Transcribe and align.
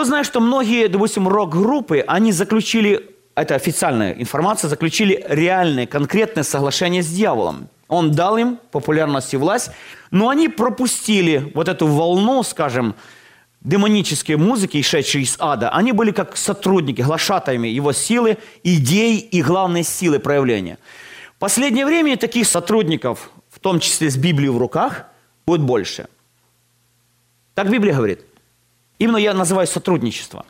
Кто 0.00 0.06
знает, 0.06 0.24
что 0.24 0.40
многие, 0.40 0.88
допустим, 0.88 1.28
рок-группы, 1.28 2.02
они 2.06 2.32
заключили, 2.32 3.10
это 3.34 3.54
официальная 3.54 4.14
информация, 4.14 4.70
заключили 4.70 5.22
реальные, 5.28 5.86
конкретные 5.86 6.42
соглашения 6.42 7.02
с 7.02 7.06
дьяволом. 7.06 7.68
Он 7.86 8.10
дал 8.10 8.38
им 8.38 8.58
популярность 8.72 9.34
и 9.34 9.36
власть, 9.36 9.72
но 10.10 10.30
они 10.30 10.48
пропустили 10.48 11.52
вот 11.54 11.68
эту 11.68 11.86
волну, 11.86 12.42
скажем, 12.44 12.94
демонические 13.60 14.38
музыки, 14.38 14.80
шедшие 14.80 15.24
из 15.24 15.36
ада. 15.38 15.68
Они 15.68 15.92
были 15.92 16.12
как 16.12 16.34
сотрудники, 16.38 17.02
глашатаями 17.02 17.68
его 17.68 17.92
силы, 17.92 18.38
идей 18.64 19.18
и 19.18 19.42
главной 19.42 19.82
силы 19.82 20.18
проявления. 20.18 20.78
В 21.36 21.40
последнее 21.40 21.84
время 21.84 22.16
таких 22.16 22.46
сотрудников, 22.46 23.30
в 23.50 23.58
том 23.58 23.80
числе 23.80 24.08
с 24.08 24.16
Библией 24.16 24.50
в 24.50 24.56
руках, 24.56 25.04
будет 25.46 25.60
больше. 25.60 26.06
Так 27.54 27.68
Библия 27.68 27.94
говорит. 27.94 28.29
Именно 29.00 29.16
я 29.16 29.34
называю 29.34 29.66
сотрудничество. 29.66 30.46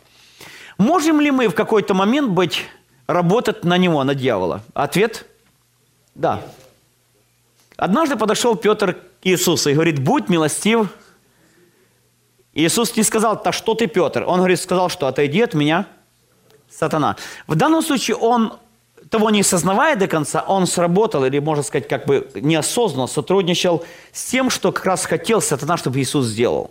Можем 0.76 1.20
ли 1.20 1.30
мы 1.30 1.48
в 1.48 1.54
какой-то 1.54 1.94
момент 1.94 2.30
быть, 2.30 2.66
работать 3.06 3.64
на 3.64 3.78
него, 3.78 4.04
на 4.04 4.14
дьявола? 4.14 4.62
Ответ– 4.74 5.24
да. 6.14 6.42
Однажды 7.76 8.16
подошел 8.16 8.56
Петр 8.56 8.94
к 8.94 8.98
Иисусу 9.22 9.70
и 9.70 9.74
говорит, 9.74 10.02
будь 10.02 10.28
милостив. 10.28 10.88
Иисус 12.52 12.94
не 12.96 13.04
сказал, 13.04 13.40
да 13.42 13.52
что 13.52 13.74
ты, 13.74 13.86
Петр? 13.86 14.24
Он 14.26 14.38
говорит, 14.38 14.60
сказал, 14.60 14.90
что 14.90 15.06
отойди 15.06 15.40
от 15.40 15.54
меня, 15.54 15.86
сатана. 16.68 17.16
В 17.46 17.54
данном 17.54 17.80
случае 17.80 18.16
он 18.16 18.54
того 19.08 19.30
не 19.30 19.40
осознавая 19.40 19.96
до 19.96 20.06
конца, 20.06 20.44
он 20.46 20.66
сработал, 20.66 21.24
или, 21.24 21.38
можно 21.38 21.64
сказать, 21.64 21.88
как 21.88 22.06
бы 22.06 22.30
неосознанно 22.34 23.06
сотрудничал 23.06 23.84
с 24.12 24.24
тем, 24.26 24.50
что 24.50 24.72
как 24.72 24.84
раз 24.84 25.06
хотел 25.06 25.40
сатана, 25.40 25.76
чтобы 25.76 26.00
Иисус 26.00 26.26
сделал. 26.26 26.70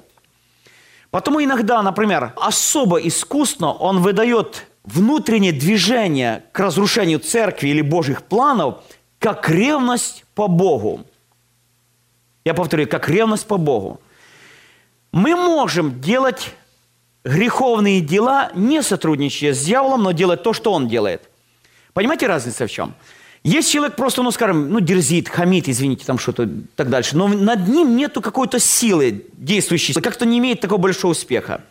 Потому 1.12 1.44
иногда, 1.44 1.82
например, 1.82 2.34
особо 2.36 2.98
искусно 2.98 3.72
он 3.74 4.02
выдает 4.02 4.68
внутреннее 4.84 5.52
движение 5.52 6.44
к 6.52 6.60
разрушению 6.60 7.20
церкви 7.20 7.70
или 7.70 7.82
Божьих 7.82 8.24
планов, 8.24 8.84
как 9.18 9.50
ревность 9.50 10.26
по 10.36 10.48
Богу. 10.48 11.06
Я 12.46 12.54
повторю, 12.54 12.88
как 12.88 13.10
ревность 13.10 13.48
по 13.48 13.58
Богу. 13.58 14.00
Мы 15.12 15.36
можем 15.36 16.00
делать 16.00 16.54
греховные 17.24 18.02
дела, 18.02 18.52
не 18.56 18.82
сотрудничая 18.82 19.54
с 19.54 19.64
дьяволом, 19.64 20.04
но 20.04 20.12
делать 20.12 20.44
то, 20.44 20.54
что 20.54 20.72
он 20.72 20.88
делает. 20.88 21.30
Понимаете 21.94 22.28
разница 22.28 22.68
в 22.68 22.72
чем? 22.72 22.94
Есть 23.44 23.72
человек 23.72 23.96
просто, 23.96 24.22
ну, 24.22 24.32
скажем, 24.32 24.70
ну, 24.70 24.82
дерзит, 24.82 25.30
хамит, 25.30 25.70
извините, 25.70 26.06
там 26.06 26.20
что-то 26.20 26.50
так 26.76 26.90
дальше, 26.90 27.16
но 27.16 27.28
над 27.28 27.68
ним 27.68 27.96
нету 27.96 28.22
какой-то 28.22 28.60
силы 28.60 29.26
действующей, 29.34 29.94
как-то 29.94 30.26
не 30.26 30.40
имеет 30.40 30.60
такого 30.60 30.78
большого 30.78 31.12
успеха. 31.12 31.62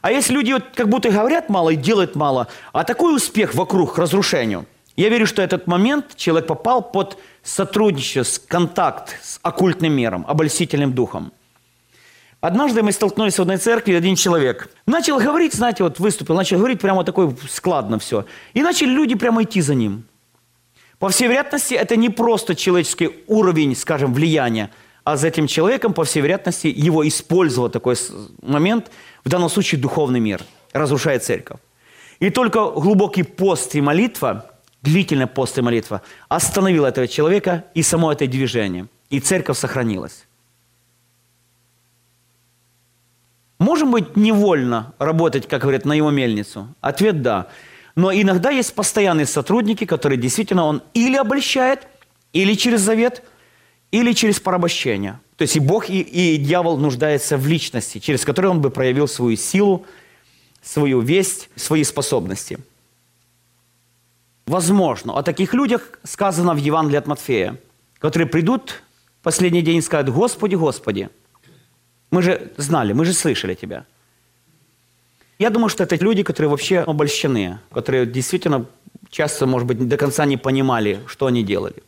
А 0.00 0.12
если 0.12 0.32
люди 0.32 0.52
вот 0.52 0.64
как 0.74 0.88
будто 0.88 1.10
говорят 1.10 1.48
мало 1.48 1.70
и 1.70 1.76
делают 1.76 2.14
мало, 2.14 2.48
а 2.72 2.84
такой 2.84 3.16
успех 3.16 3.54
вокруг 3.54 3.94
к 3.94 3.98
разрушению, 3.98 4.66
я 4.96 5.08
верю, 5.08 5.26
что 5.26 5.42
этот 5.42 5.66
момент 5.66 6.16
человек 6.16 6.46
попал 6.46 6.82
под 6.82 7.18
сотрудничество, 7.42 8.46
контакт 8.46 9.16
с 9.22 9.40
оккультным 9.42 9.92
миром, 9.92 10.24
обольстительным 10.28 10.92
духом. 10.92 11.32
Однажды 12.40 12.82
мы 12.82 12.92
столкнулись 12.92 13.38
в 13.38 13.42
одной 13.42 13.56
церкви, 13.56 13.94
один 13.94 14.16
человек 14.16 14.70
начал 14.86 15.18
говорить, 15.18 15.54
знаете, 15.54 15.84
вот 15.84 15.98
выступил, 16.00 16.34
начал 16.34 16.58
говорить 16.58 16.80
прямо 16.80 17.04
такой 17.04 17.34
складно 17.48 17.98
все. 17.98 18.26
И 18.52 18.62
начали 18.62 18.90
люди 18.90 19.14
прямо 19.14 19.44
идти 19.44 19.60
за 19.60 19.74
ним. 19.74 20.04
По 21.02 21.08
всей 21.08 21.26
вероятности, 21.26 21.74
это 21.74 21.96
не 21.96 22.10
просто 22.10 22.54
человеческий 22.54 23.10
уровень, 23.26 23.74
скажем, 23.74 24.14
влияния, 24.14 24.70
а 25.02 25.16
за 25.16 25.26
этим 25.26 25.48
человеком, 25.48 25.94
по 25.94 26.04
всей 26.04 26.20
вероятности, 26.22 26.68
его 26.68 27.02
использовал 27.08 27.70
такой 27.70 27.96
момент, 28.40 28.88
в 29.24 29.28
данном 29.28 29.48
случае 29.48 29.80
духовный 29.80 30.20
мир, 30.20 30.44
разрушая 30.72 31.18
церковь. 31.18 31.58
И 32.20 32.30
только 32.30 32.70
глубокий 32.70 33.24
пост 33.24 33.74
и 33.74 33.80
молитва, 33.80 34.52
длительная 34.80 35.26
пост 35.26 35.58
и 35.58 35.60
молитва, 35.60 36.02
остановила 36.28 36.86
этого 36.86 37.08
человека 37.08 37.64
и 37.74 37.82
само 37.82 38.12
это 38.12 38.28
движение. 38.28 38.86
И 39.10 39.18
церковь 39.18 39.58
сохранилась. 39.58 40.28
Можем 43.58 43.90
быть 43.90 44.16
невольно 44.16 44.94
работать, 45.00 45.48
как 45.48 45.62
говорят, 45.62 45.84
на 45.84 45.94
его 45.94 46.12
мельницу? 46.12 46.68
Ответ– 46.80 47.22
да. 47.22 47.48
Но 47.94 48.12
иногда 48.12 48.50
есть 48.50 48.74
постоянные 48.74 49.26
сотрудники, 49.26 49.84
которые 49.84 50.18
действительно 50.18 50.64
он 50.64 50.82
или 50.94 51.16
обольщает, 51.16 51.86
или 52.32 52.54
через 52.54 52.80
завет, 52.80 53.22
или 53.90 54.12
через 54.12 54.40
порабощение. 54.40 55.20
То 55.36 55.42
есть 55.42 55.56
и 55.56 55.60
Бог, 55.60 55.90
и, 55.90 56.00
и 56.00 56.36
дьявол 56.38 56.78
нуждаются 56.78 57.36
в 57.36 57.46
личности, 57.46 57.98
через 57.98 58.24
которую 58.24 58.52
он 58.52 58.60
бы 58.60 58.70
проявил 58.70 59.08
свою 59.08 59.36
силу, 59.36 59.84
свою 60.62 61.00
весть, 61.00 61.50
свои 61.56 61.84
способности. 61.84 62.58
Возможно, 64.46 65.18
о 65.18 65.22
таких 65.22 65.54
людях 65.54 65.98
сказано 66.04 66.54
в 66.54 66.58
Евангелии 66.58 66.98
от 66.98 67.06
Матфея, 67.06 67.58
которые 67.98 68.26
придут 68.28 68.82
в 69.20 69.24
последний 69.24 69.62
день 69.62 69.76
и 69.76 69.82
скажут, 69.82 70.14
«Господи, 70.14 70.54
Господи, 70.54 71.10
мы 72.10 72.22
же 72.22 72.52
знали, 72.56 72.92
мы 72.92 73.04
же 73.04 73.12
слышали 73.12 73.54
Тебя». 73.54 73.84
Я 75.42 75.50
думаю, 75.50 75.70
что 75.70 75.82
это 75.82 75.96
люди, 75.96 76.22
которые 76.22 76.50
вообще 76.50 76.78
обольщены, 76.78 77.58
которые 77.72 78.06
действительно 78.06 78.66
часто, 79.10 79.44
может 79.44 79.66
быть, 79.66 79.88
до 79.88 79.96
конца 79.96 80.24
не 80.24 80.36
понимали, 80.36 81.00
что 81.08 81.26
они 81.26 81.42
делали. 81.42 81.82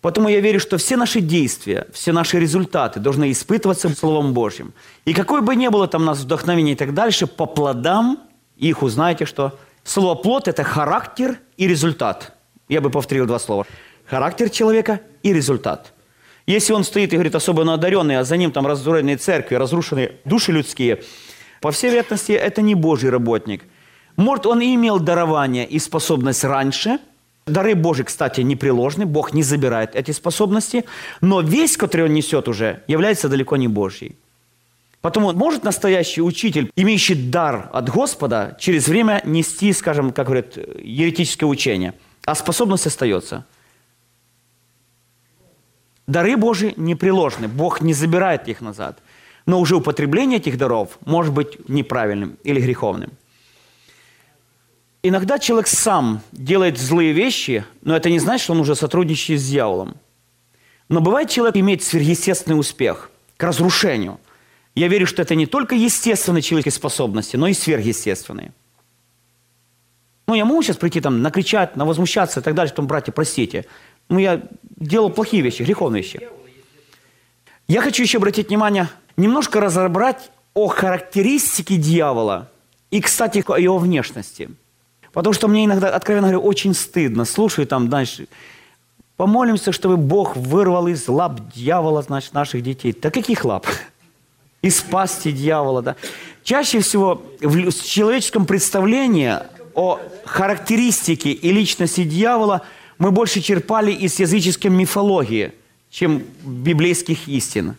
Поэтому 0.00 0.30
я 0.30 0.40
верю, 0.40 0.58
что 0.58 0.78
все 0.78 0.96
наши 0.96 1.20
действия, 1.20 1.86
все 1.92 2.12
наши 2.12 2.40
результаты 2.40 2.98
должны 2.98 3.30
испытываться 3.30 3.90
Словом 3.90 4.32
Божьим. 4.32 4.72
И 5.04 5.12
какое 5.12 5.42
бы 5.42 5.54
ни 5.54 5.68
было 5.68 5.86
там 5.86 6.00
у 6.00 6.04
нас 6.06 6.20
вдохновение 6.20 6.72
и 6.72 6.76
так 6.76 6.94
дальше, 6.94 7.26
по 7.26 7.44
плодам 7.44 8.20
их 8.56 8.82
узнаете, 8.82 9.26
что 9.26 9.58
слово 9.84 10.14
«плод»– 10.14 10.48
это 10.52 10.64
характер 10.64 11.40
и 11.58 11.68
результат. 11.68 12.38
Я 12.70 12.80
бы 12.80 12.88
повторил 12.88 13.26
два 13.26 13.38
слова. 13.38 13.66
Характер 14.06 14.48
человека 14.48 15.00
и 15.22 15.34
результат. 15.34 15.92
Если 16.46 16.72
он 16.72 16.84
стоит 16.84 17.12
и 17.12 17.16
говорит, 17.16 17.34
особенно 17.34 17.74
одаренный, 17.74 18.16
а 18.18 18.24
за 18.24 18.38
ним 18.38 18.50
там 18.50 18.66
разрушенные 18.66 19.18
церкви, 19.18 19.56
разрушенные 19.56 20.12
души 20.24 20.52
людские– 20.52 21.02
по 21.60 21.70
всей 21.70 21.90
вероятности, 21.90 22.32
это 22.32 22.62
не 22.62 22.74
Божий 22.74 23.10
работник. 23.10 23.64
Может, 24.16 24.46
он 24.46 24.60
и 24.60 24.74
имел 24.74 24.98
дарование 24.98 25.66
и 25.66 25.78
способность 25.78 26.44
раньше. 26.44 26.98
Дары 27.46 27.74
Божьи, 27.74 28.04
кстати, 28.04 28.42
непреложны. 28.42 29.06
Бог 29.06 29.32
не 29.32 29.42
забирает 29.42 29.94
эти 29.94 30.10
способности. 30.10 30.84
Но 31.20 31.40
весь, 31.40 31.76
который 31.76 32.06
он 32.06 32.14
несет 32.14 32.48
уже, 32.48 32.82
является 32.88 33.28
далеко 33.28 33.56
не 33.56 33.68
Божьей. 33.68 34.16
Потому 35.00 35.32
может 35.32 35.64
настоящий 35.64 36.20
учитель, 36.20 36.70
имеющий 36.74 37.14
дар 37.14 37.70
от 37.72 37.88
Господа, 37.88 38.56
через 38.60 38.88
время 38.88 39.22
нести, 39.24 39.72
скажем, 39.72 40.12
как 40.12 40.26
говорят, 40.26 40.56
еретическое 40.56 41.46
учение, 41.46 41.94
а 42.24 42.34
способность 42.34 42.86
остается. 42.86 43.46
Дары 46.08 46.36
Божьи 46.36 46.74
непреложны, 46.76 47.46
Бог 47.46 47.80
не 47.80 47.94
забирает 47.94 48.48
их 48.48 48.60
назад 48.60 48.98
но 49.48 49.60
уже 49.60 49.76
употребление 49.76 50.40
этих 50.40 50.58
даров 50.58 50.98
может 51.06 51.32
быть 51.32 51.70
неправильным 51.70 52.36
или 52.44 52.60
греховным. 52.60 53.12
Иногда 55.02 55.38
человек 55.38 55.68
сам 55.68 56.20
делает 56.32 56.76
злые 56.76 57.14
вещи, 57.14 57.64
но 57.80 57.96
это 57.96 58.10
не 58.10 58.18
значит, 58.18 58.44
что 58.44 58.52
он 58.52 58.60
уже 58.60 58.74
сотрудничает 58.74 59.40
с 59.40 59.48
дьяволом. 59.48 59.96
Но 60.90 61.00
бывает, 61.00 61.30
человек 61.30 61.56
имеет 61.56 61.82
сверхъестественный 61.82 62.60
успех 62.60 63.10
к 63.38 63.42
разрушению. 63.42 64.20
Я 64.74 64.88
верю, 64.88 65.06
что 65.06 65.22
это 65.22 65.34
не 65.34 65.46
только 65.46 65.74
естественные 65.74 66.42
человеческие 66.42 66.72
способности, 66.72 67.36
но 67.36 67.46
и 67.46 67.54
сверхъестественные. 67.54 68.52
Ну, 70.26 70.34
я 70.34 70.44
могу 70.44 70.62
сейчас 70.62 70.76
прийти 70.76 71.00
там, 71.00 71.22
накричать, 71.22 71.74
возмущаться 71.74 72.40
и 72.40 72.42
так 72.42 72.54
далее, 72.54 72.70
что, 72.70 72.82
братья, 72.82 73.12
простите. 73.12 73.64
Ну, 74.10 74.18
я 74.18 74.42
делал 74.76 75.08
плохие 75.08 75.42
вещи, 75.42 75.62
греховные 75.62 76.02
вещи. 76.02 76.28
Я 77.68 77.82
хочу 77.82 78.02
еще 78.02 78.16
обратить 78.16 78.48
внимание 78.48 78.88
немножко 79.18 79.60
разобрать 79.60 80.30
о 80.54 80.68
характеристике 80.68 81.76
дьявола 81.76 82.50
и, 82.90 83.02
кстати, 83.02 83.44
о 83.46 83.58
его 83.58 83.76
внешности. 83.76 84.48
Потому 85.12 85.34
что 85.34 85.48
мне 85.48 85.66
иногда, 85.66 85.94
откровенно 85.94 86.28
говоря, 86.28 86.38
очень 86.38 86.72
стыдно. 86.72 87.26
Слушаю 87.26 87.66
там 87.66 87.90
дальше. 87.90 88.26
Помолимся, 89.18 89.72
чтобы 89.72 89.98
Бог 89.98 90.34
вырвал 90.34 90.88
из 90.88 91.06
лап 91.08 91.52
дьявола, 91.54 92.00
значит, 92.00 92.32
наших 92.32 92.62
детей. 92.62 92.96
Да 92.98 93.10
каких 93.10 93.44
лап? 93.44 93.66
Из 94.62 94.80
пасти 94.80 95.30
дьявола, 95.30 95.82
да. 95.82 95.96
Чаще 96.42 96.80
всего 96.80 97.22
в 97.40 97.72
человеческом 97.84 98.46
представлении 98.46 99.34
о 99.74 100.00
характеристике 100.24 101.32
и 101.32 101.52
личности 101.52 102.04
дьявола 102.04 102.62
мы 102.96 103.10
больше 103.10 103.40
черпали 103.40 103.92
из 103.92 104.18
языческой 104.18 104.70
мифологии, 104.70 105.52
чем 105.90 106.22
библейских 106.42 107.28
истин. 107.28 107.76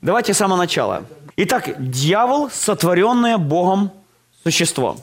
Давайте 0.00 0.34
с 0.34 0.38
самого 0.38 0.58
начала. 0.58 1.04
Итак, 1.36 1.74
дьявол– 1.78 2.50
сотворенное 2.52 3.38
Богом 3.38 3.90
существо. 4.42 4.96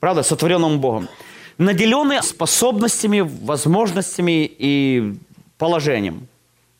Правда, 0.00 0.22
сотворенным 0.22 0.78
Богом. 0.80 1.08
Наделенный 1.56 2.22
способностями, 2.22 3.20
возможностями 3.20 4.50
и 4.58 5.14
положением. 5.56 6.28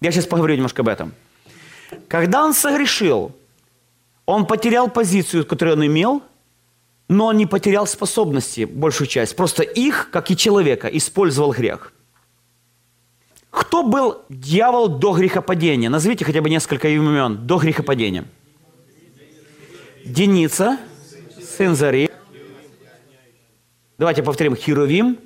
Я 0.00 0.12
сейчас 0.12 0.26
поговорю 0.26 0.56
немножко 0.56 0.82
об 0.82 0.88
этом. 0.88 1.14
Когда 2.08 2.44
он 2.44 2.52
согрешил, 2.52 3.32
он 4.26 4.46
потерял 4.46 4.91
позицию, 4.91 5.46
которую 5.46 5.76
он 5.76 5.87
имел, 5.87 6.23
но 7.08 7.26
он 7.26 7.37
не 7.37 7.46
потерял 7.46 7.87
способности, 7.87 8.64
большую 8.64 9.06
часть. 9.06 9.37
Просто 9.37 9.62
их, 9.62 10.11
как 10.11 10.31
и 10.31 10.37
человека, 10.37 10.88
использовал 10.88 11.52
грех. 11.52 11.94
Кто 13.54 13.84
был 13.84 14.22
дьявол 14.28 14.88
до 14.88 15.12
грехопадения? 15.12 15.88
Назовите 15.88 16.24
хотя 16.24 16.42
бы 16.42 16.50
несколько 16.50 16.88
имен 16.88 17.46
до 17.46 17.58
грехопадения. 17.58 18.24
Деница, 20.04 20.78
сын 21.56 21.76
Зари. 21.76 22.10
Давайте 23.96 24.24
повторим. 24.24 24.56
Херувим, 24.56 25.18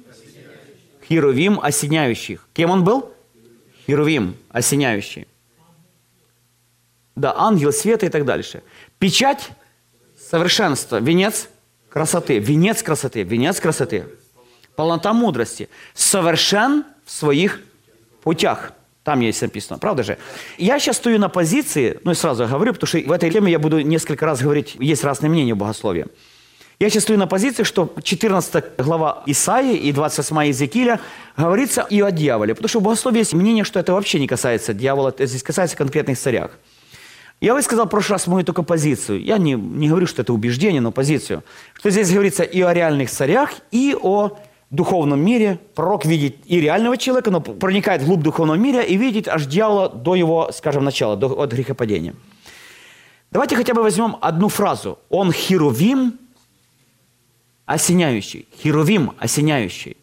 Херувим 1.08 1.58
осеняющих. 1.58 2.46
Кем 2.52 2.70
он 2.70 2.84
был? 2.84 3.10
Херувим 3.86 4.36
осеняющий. 4.50 5.26
Да, 7.16 7.34
ангел 7.34 7.72
света 7.72 8.04
и 8.04 8.10
так 8.10 8.26
дальше. 8.26 8.62
Печать 8.98 9.48
совершенства, 10.19 11.00
венец 11.00 11.48
красоты, 11.88 12.38
венец 12.38 12.82
красоты, 12.82 13.22
венец 13.22 13.58
красоты, 13.58 14.04
полнота 14.76 15.14
мудрости, 15.14 15.70
совершен 15.94 16.84
в 17.06 17.10
своих 17.10 17.60
путях. 18.23 18.73
Там 19.05 19.20
есть 19.20 19.41
написано, 19.41 19.79
правда 19.79 20.03
же? 20.03 20.19
Я 20.59 20.79
сейчас 20.79 20.97
стою 20.97 21.19
на 21.19 21.29
позиции, 21.29 21.99
ну 22.05 22.11
и 22.11 22.15
сразу 22.15 22.47
говорю, 22.47 22.75
потому 22.75 22.88
что 22.88 22.99
в 22.99 23.12
этой 23.12 23.31
теме 23.31 23.50
я 23.50 23.59
буду 23.59 23.81
несколько 23.81 24.26
раз 24.26 24.43
говорить, 24.43 24.76
есть 24.79 25.03
разные 25.03 25.31
мнения 25.31 25.55
в 25.55 25.56
богословии. 25.56 26.06
Я 26.79 26.91
сейчас 26.91 27.05
стою 27.05 27.19
на 27.19 27.26
позиции, 27.26 27.65
что 27.65 27.93
14 28.00 28.65
глава 28.79 29.25
Исаии 29.26 29.76
и 29.76 29.93
28 29.93 30.37
Иезекииля 30.44 31.00
говорится 31.37 31.87
и 31.91 32.00
о 32.00 32.12
дьяволе. 32.12 32.55
Потому 32.55 32.69
что 32.69 32.79
в 32.79 32.82
богословии 32.82 33.19
есть 33.19 33.32
мнение, 33.32 33.65
что 33.65 33.81
это 33.81 33.94
вообще 33.94 34.20
не 34.20 34.29
касается 34.29 34.75
дьявола, 34.75 35.09
это 35.09 35.26
здесь 35.26 35.43
касается 35.43 35.76
конкретных 35.76 36.19
царях. 36.19 36.53
Я 37.41 37.55
высказал 37.55 37.87
в 37.87 37.88
прошлый 37.88 38.15
раз 38.15 38.26
мою 38.26 38.44
только 38.44 38.62
позицию. 38.62 39.23
Я 39.23 39.38
не, 39.38 39.55
не 39.55 39.88
говорю, 39.88 40.06
что 40.06 40.23
это 40.23 40.32
убеждение, 40.32 40.81
но 40.81 40.93
позицию. 40.93 41.43
Что 41.75 41.91
здесь 41.91 42.12
говорится 42.12 42.43
и 42.43 42.61
о 42.61 42.73
реальных 42.73 43.11
царях, 43.11 43.50
и 43.73 43.97
о 44.00 44.38
духовном 44.70 45.20
мире. 45.20 45.59
Пророк 45.75 46.05
видит 46.05 46.37
и 46.47 46.61
реального 46.61 46.97
человека, 46.97 47.31
но 47.31 47.41
проникает 47.41 48.03
вглубь 48.03 48.23
духовного 48.23 48.56
мира 48.56 48.82
и 48.82 48.97
видит 48.97 49.29
аж 49.29 49.47
дьявола 49.47 49.88
до 49.88 50.15
его, 50.15 50.50
скажем, 50.53 50.85
начала, 50.85 51.17
до, 51.17 51.29
от 51.29 51.53
грехопадения. 51.53 52.15
Давайте 53.31 53.56
хотя 53.56 53.75
бы 53.75 53.82
возьмем 53.82 54.17
одну 54.20 54.49
фразу. 54.49 54.99
Он 55.11 55.32
херувим 55.32 56.19
осеняющий. 57.67 58.47
Херувим 58.62 59.12
осеняющий. 59.19 59.97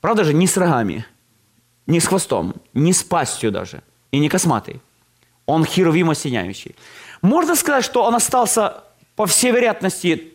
Правда 0.00 0.24
же, 0.24 0.34
не 0.34 0.46
с 0.46 0.56
рогами, 0.56 1.04
не 1.86 2.00
с 2.00 2.06
хвостом, 2.06 2.54
не 2.74 2.92
с 2.92 3.02
пастью 3.02 3.50
даже, 3.52 3.82
и 4.10 4.18
не 4.18 4.28
косматый. 4.28 4.80
Он 5.46 5.64
херувим 5.64 6.10
осеняющий. 6.10 6.74
Можно 7.22 7.54
сказать, 7.54 7.84
что 7.84 8.02
он 8.04 8.14
остался, 8.14 8.84
по 9.14 9.26
всей 9.26 9.52
вероятности, 9.52 10.32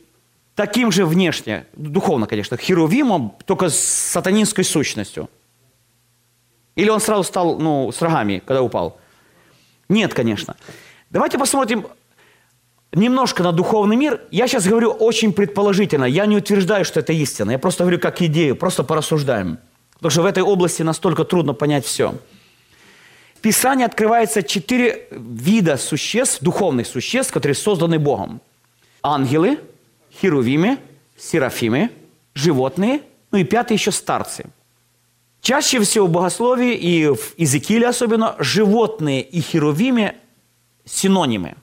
таким 0.56 0.92
же 0.92 1.06
внешне, 1.06 1.65
духовно, 1.74 2.27
конечно, 2.27 2.57
херувимом, 2.57 3.36
только 3.45 3.69
с 3.69 3.80
сатанинской 3.80 4.63
сущностью. 4.63 5.30
Или 6.75 6.89
он 6.89 7.00
сразу 7.00 7.24
стал, 7.24 7.59
ну, 7.59 7.92
с 7.92 8.01
рогами, 8.01 8.42
когда 8.45 8.62
упал? 8.62 8.98
Нет, 9.89 10.13
конечно. 10.13 10.56
Давайте 11.09 11.38
посмотрим 11.38 11.86
немножко 12.94 13.44
на 13.44 13.51
духовный 13.51 13.95
мир. 13.95 14.21
Я 14.31 14.48
сейчас 14.48 14.65
говорю 14.65 14.92
очень 14.92 15.33
предположительно. 15.33 16.06
Я 16.06 16.25
не 16.25 16.38
утверждаю, 16.38 16.86
что 16.86 17.00
это 17.00 17.13
истина. 17.13 17.51
Я 17.51 17.59
просто 17.59 17.83
говорю 17.83 18.00
как 18.00 18.21
идею, 18.21 18.56
просто 18.56 18.83
порассуждаем. 18.83 19.59
Потому 19.94 20.12
что 20.12 20.21
в 20.21 20.25
этой 20.25 20.44
области 20.44 20.81
настолько 20.81 21.25
трудно 21.25 21.53
понять 21.53 21.86
все. 21.86 22.15
В 23.36 23.42
Писании 23.42 23.86
открывается 23.86 24.44
четыре 24.44 25.07
вида 25.12 25.77
существ, 25.77 26.42
духовных 26.42 26.88
существ, 26.88 27.33
которые 27.33 27.56
созданы 27.56 28.00
Богом. 28.00 28.39
Ангелы, 29.03 29.59
херувимы, 30.19 30.78
серафимы, 31.18 31.92
животные, 32.34 33.02
ну 33.31 33.38
и 33.38 33.44
пятый 33.44 33.74
еще 33.74 33.92
старцы. 33.92 34.46
Чаще 35.42 35.80
всего 35.80 36.08
в 36.08 36.12
богословии 36.12 36.75
и 36.75 37.08
в 37.08 37.34
Иезекииле 37.38 37.88
особенно 37.88 38.36
животные 38.40 39.22
и 39.22 39.42
херувимы 39.42 40.16
синонимы. 40.86 41.56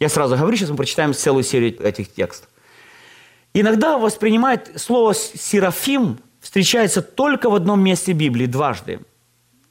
Я 0.00 0.08
сразу 0.08 0.36
говорю, 0.36 0.56
сейчас 0.56 0.70
мы 0.70 0.76
прочитаем 0.76 1.14
целую 1.14 1.44
серию 1.44 1.80
этих 1.82 2.12
текстов. 2.12 2.48
Иногда 3.52 3.98
воспринимает 3.98 4.72
слово 4.80 5.14
«серафим» 5.14 6.18
встречается 6.40 7.02
только 7.02 7.48
в 7.48 7.54
одном 7.54 7.80
месте 7.80 8.12
Библии, 8.12 8.46
дважды– 8.46 9.00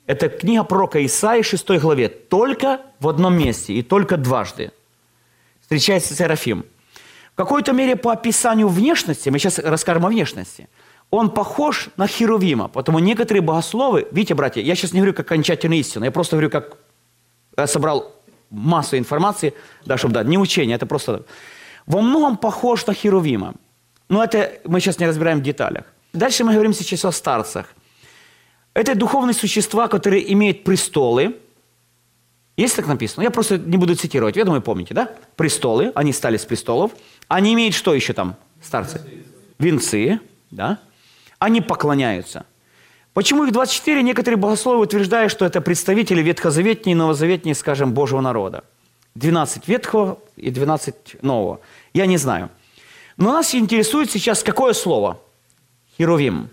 это 0.05 0.27
книга 0.27 0.63
пророка 0.63 1.03
Исаи, 1.05 1.41
6 1.41 1.79
главе. 1.79 2.09
Только 2.09 2.81
в 2.99 3.07
одном 3.07 3.37
месте 3.37 3.73
и 3.73 3.81
только 3.81 4.17
дважды 4.17 4.71
встречается 5.61 6.13
Серафим. 6.13 6.65
Какой-то 7.35 7.73
мере 7.73 7.95
по 7.95 8.11
описанию 8.13 8.67
внешности, 8.67 9.29
мы 9.29 9.39
сейчас 9.39 9.59
расскажем 9.59 10.05
о 10.05 10.09
внешности, 10.09 10.69
он 11.09 11.29
похож 11.31 11.89
на 11.97 12.07
Херувима. 12.07 12.67
Потому 12.67 12.99
некоторые 12.99 13.41
богословы, 13.41 14.07
видите, 14.11 14.35
братья, 14.35 14.61
я 14.61 14.75
сейчас 14.75 14.93
не 14.93 14.99
говорю 14.99 15.13
как 15.13 15.25
окончательную 15.25 15.79
истину, 15.79 16.05
я 16.05 16.11
просто 16.11 16.35
говорю, 16.35 16.49
как 16.49 16.77
я 17.57 17.67
собрал 17.67 18.11
массу 18.49 18.97
информации, 18.97 19.53
да, 19.85 19.97
чтобы 19.97 20.13
дать, 20.13 20.27
не 20.27 20.37
учение, 20.37 20.75
это 20.75 20.85
просто... 20.85 21.25
Во 21.85 22.01
многом 22.01 22.37
похож 22.37 22.85
на 22.85 22.93
Херувима. 22.93 23.55
Но 24.07 24.23
это 24.23 24.53
мы 24.63 24.79
сейчас 24.79 24.99
не 24.99 25.07
разбираем 25.07 25.39
в 25.39 25.43
деталях. 25.43 25.83
Дальше 26.13 26.43
мы 26.45 26.53
говорим 26.53 26.73
сейчас 26.73 27.03
о 27.03 27.11
старцах– 27.11 27.65
это 28.73 28.95
духовные 28.95 29.33
существа, 29.33 29.87
которые 29.87 30.31
имеют 30.33 30.63
престолы. 30.63 31.35
Есть 32.57 32.75
так 32.75 32.87
написано? 32.87 33.23
Я 33.23 33.31
просто 33.31 33.57
не 33.57 33.77
буду 33.77 33.95
цитировать. 33.95 34.35
Я 34.35 34.45
думаю, 34.45 34.61
помните, 34.61 34.93
да? 34.93 35.09
Престолы. 35.35 35.91
Они 35.95 36.11
стали 36.13 36.37
с 36.37 36.45
престолов. 36.45 36.91
Они 37.27 37.53
имеют 37.53 37.75
что 37.75 37.93
еще 37.93 38.13
там, 38.13 38.35
старцы? 38.61 39.01
Венцы, 39.59 40.19
да? 40.51 40.79
Они 41.39 41.61
поклоняются. 41.61 42.45
Почему 43.13 43.45
их 43.45 43.51
24? 43.51 44.01
Некоторые 44.01 44.37
богословы 44.37 44.81
утверждают, 44.81 45.31
что 45.31 45.45
это 45.45 45.61
представители 45.61 46.21
ветхозаветней 46.21 46.93
и 46.93 46.95
новозаветней, 46.95 47.53
скажем, 47.53 47.93
Божьего 47.93 48.21
народа. 48.21 48.63
12 49.15 49.67
ветхого 49.67 50.19
и 50.35 50.49
12 50.49 51.21
нового. 51.21 51.59
Я 51.93 52.07
не 52.07 52.17
знаю. 52.17 52.49
Но 53.17 53.31
нас 53.31 53.53
интересует 53.53 54.09
сейчас 54.09 54.41
какое 54.41 54.73
слово? 54.73 55.19
Херовим. 55.97 56.49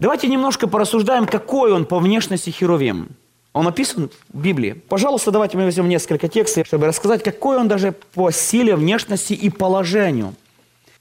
Давайте 0.00 0.26
немножко 0.26 0.66
порассуждаем, 0.66 1.26
какой 1.26 1.72
он 1.72 1.84
по 1.84 2.00
внешности 2.00 2.50
Херувим. 2.50 3.10
Он 3.52 3.68
описан 3.68 4.10
в 4.32 4.40
Библии. 4.40 4.72
Пожалуйста, 4.88 5.30
давайте 5.30 5.56
мы 5.56 5.64
возьмем 5.64 5.88
несколько 5.88 6.28
текстов, 6.28 6.66
чтобы 6.66 6.86
рассказать, 6.86 7.22
какой 7.22 7.58
он 7.58 7.68
даже 7.68 7.92
по 7.92 8.30
силе, 8.30 8.76
внешности 8.76 9.34
и 9.34 9.50
положению. 9.50 10.34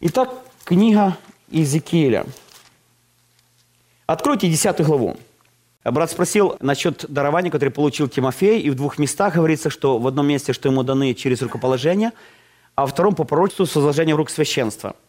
Итак, 0.01 0.29
книга 0.65 1.17
Иезекииля. 1.49 2.25
Откройте 4.05 4.49
10 4.49 4.81
главу. 4.81 5.17
Брат 5.83 6.11
спросил 6.11 6.57
насчет 6.59 7.05
дарования, 7.07 7.49
которое 7.49 7.71
получил 7.71 8.07
Тимофей, 8.07 8.59
и 8.59 8.69
в 8.69 8.75
двух 8.75 8.97
местах 8.99 9.35
говорится, 9.35 9.69
что 9.69 9.97
в 9.97 10.05
одном 10.05 10.27
месте, 10.27 10.53
что 10.53 10.69
ему 10.69 10.83
даны 10.83 11.13
через 11.13 11.41
рукоположение, 11.41 12.11
а 12.75 12.85
в 12.85 12.91
втором 12.91 13.15
по 13.15 13.23
пророчеству 13.23 13.65
с 13.65 13.75
возложением 13.75 14.17
рук 14.17 14.29
священства– 14.29 14.95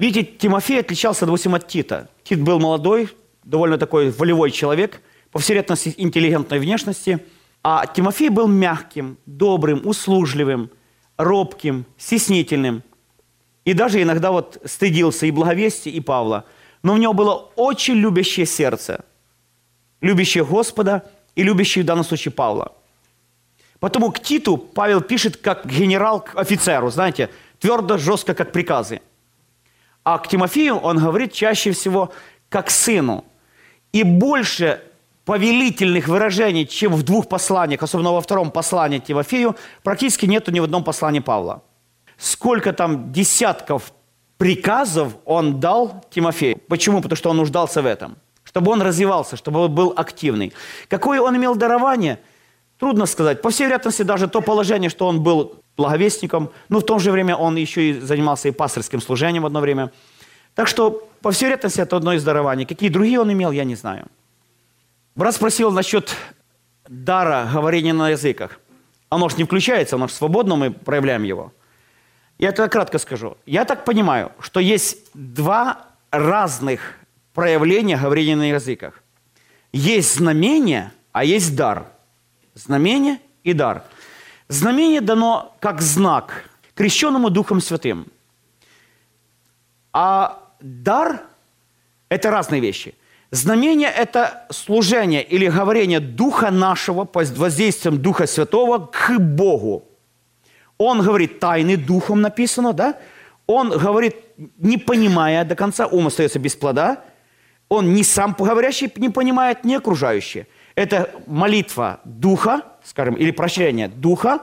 Видите, 0.00 0.24
Тимофей 0.24 0.80
отличался, 0.80 1.26
допустим, 1.26 1.54
от 1.54 1.68
Тита. 1.68 2.08
Тит 2.24 2.40
был 2.40 2.58
молодой, 2.58 3.10
довольно 3.44 3.76
такой 3.76 4.10
волевой 4.10 4.50
человек, 4.50 5.02
по 5.32 5.38
всей 5.38 5.54
вероятности 5.54 5.94
интеллигентной 5.96 6.58
внешности. 6.58 7.20
А 7.62 7.86
Тимофей 7.86 8.30
был 8.30 8.48
мягким, 8.48 9.18
добрым, 9.26 9.86
услужливым, 9.86 10.70
робким, 11.16 11.84
стеснительным. 11.98 12.82
И 13.64 13.74
даже 13.74 14.02
иногда 14.02 14.30
вот 14.30 14.60
стыдился 14.64 15.26
и 15.26 15.30
благовестия, 15.30 15.92
и 15.92 16.00
Павла. 16.00 16.46
Но 16.82 16.94
у 16.94 16.96
него 16.96 17.12
было 17.12 17.34
очень 17.56 17.94
любящее 17.94 18.46
сердце. 18.46 19.04
Любящее 20.00 20.44
Господа 20.44 21.10
и 21.34 21.42
любящее 21.42 21.84
в 21.84 21.86
данном 21.86 22.04
случае 22.04 22.32
Павла. 22.32 22.72
Потому 23.78 24.10
к 24.10 24.20
Титу 24.20 24.56
Павел 24.56 25.00
пишет 25.00 25.36
как 25.36 25.66
генерал 25.66 26.20
к 26.20 26.36
офицеру, 26.36 26.90
знаете, 26.90 27.30
твердо, 27.58 27.98
жестко, 27.98 28.34
как 28.34 28.52
приказы. 28.52 29.00
А 30.04 30.18
к 30.18 30.28
Тимофею 30.28 30.76
он 30.76 30.98
говорит 30.98 31.32
чаще 31.32 31.72
всего 31.72 32.12
как 32.48 32.70
сыну. 32.70 33.24
И 33.92 34.02
больше 34.02 34.82
повелительных 35.24 36.08
выражений, 36.08 36.66
чем 36.66 36.94
в 36.94 37.02
двух 37.02 37.28
посланиях, 37.28 37.82
особенно 37.82 38.12
во 38.12 38.20
втором 38.20 38.50
послании 38.50 38.98
Тимофею, 38.98 39.56
практически 39.82 40.26
нету 40.26 40.50
ни 40.50 40.60
в 40.60 40.64
одном 40.64 40.84
послании 40.84 41.20
Павла. 41.20 41.62
Сколько 42.16 42.72
там 42.72 43.12
десятков 43.12 43.92
приказов 44.38 45.16
он 45.24 45.60
дал 45.60 46.04
Тимофею. 46.10 46.58
Почему? 46.68 47.00
Потому 47.02 47.16
что 47.16 47.30
он 47.30 47.36
нуждался 47.36 47.82
в 47.82 47.86
этом. 47.86 48.16
Чтобы 48.42 48.72
он 48.72 48.82
развивался, 48.82 49.36
чтобы 49.36 49.60
он 49.60 49.74
был 49.74 49.92
активный. 49.96 50.52
Какое 50.88 51.20
он 51.20 51.36
имел 51.36 51.54
дарование? 51.54 52.18
Трудно 52.78 53.06
сказать. 53.06 53.42
По 53.42 53.50
всей 53.50 53.64
вероятности, 53.64 54.02
даже 54.02 54.26
то 54.28 54.40
положение, 54.40 54.88
что 54.88 55.06
он 55.06 55.22
был 55.22 55.56
благовестником, 55.76 56.50
но 56.70 56.80
в 56.80 56.82
то 56.84 56.98
же 56.98 57.12
время 57.12 57.36
он 57.36 57.56
еще 57.56 57.90
и 57.90 58.00
занимался 58.00 58.48
и 58.48 58.50
пасторским 58.50 59.00
служением 59.00 59.42
в 59.42 59.46
одно 59.46 59.60
время. 59.60 59.92
Так 60.54 60.66
что, 60.66 61.06
по 61.20 61.30
всей 61.30 61.44
вероятности, 61.44 61.80
это 61.80 61.96
одно 61.96 62.14
из 62.14 62.24
дарований. 62.24 62.64
Какие 62.64 62.88
другие 62.88 63.20
он 63.20 63.30
имел, 63.30 63.52
я 63.52 63.64
не 63.64 63.76
знаю. 63.76 64.06
Брат 65.14 65.34
спросил 65.34 65.70
насчет 65.70 66.14
дара 66.88 67.48
говорения 67.52 67.92
на 67.92 68.10
языках. 68.10 68.60
Оно 69.08 69.28
же 69.28 69.36
не 69.36 69.44
включается, 69.44 69.96
оно 69.96 70.06
же 70.06 70.14
свободно, 70.14 70.56
мы 70.56 70.70
проявляем 70.70 71.24
его. 71.24 71.52
Я 72.38 72.50
это 72.50 72.68
кратко 72.68 72.98
скажу. 72.98 73.36
Я 73.44 73.64
так 73.64 73.84
понимаю, 73.84 74.32
что 74.40 74.60
есть 74.60 74.98
два 75.14 75.86
разных 76.10 76.94
проявления 77.34 77.96
говорения 77.96 78.36
на 78.36 78.50
языках. 78.50 79.02
Есть 79.72 80.16
знамение, 80.16 80.92
а 81.12 81.24
есть 81.24 81.54
дар. 81.56 81.86
Знамение 82.54 83.20
и 83.44 83.52
дар. 83.52 83.82
Знамение 84.48 85.00
дано 85.00 85.56
как 85.60 85.80
знак 85.80 86.44
крещенному 86.74 87.30
Духом 87.30 87.60
Святым. 87.60 88.06
А 89.92 90.42
дар– 90.60 91.22
это 92.08 92.30
разные 92.30 92.60
вещи. 92.60 92.94
Знамение– 93.32 93.88
это 93.96 94.46
служение 94.50 95.22
или 95.22 95.46
говорение 95.46 96.00
Духа 96.00 96.50
нашего 96.50 97.04
под 97.04 97.36
воздействием 97.36 98.02
Духа 98.02 98.26
Святого 98.26 98.86
к 98.86 99.18
Богу. 99.20 99.84
Он 100.78 101.00
говорит 101.00 101.38
тайны 101.38 101.76
Духом 101.76 102.22
написано, 102.22 102.72
да? 102.72 102.98
Он 103.46 103.70
говорит, 103.70 104.16
не 104.58 104.78
понимая 104.78 105.44
до 105.44 105.54
конца, 105.54 105.86
ум 105.86 106.08
остается 106.08 106.40
без 106.40 106.56
плода. 106.56 107.04
Он 107.68 107.94
не 107.94 108.02
сам 108.02 108.34
говорящий 108.36 108.92
не 108.96 109.10
понимает, 109.10 109.64
не 109.64 109.76
окружающие. 109.76 110.48
Это 110.74 111.10
молитва 111.26 112.00
Духа, 112.04 112.62
скажем, 112.82 113.14
или 113.14 113.30
прощение 113.30 113.86
Духа 113.86 114.40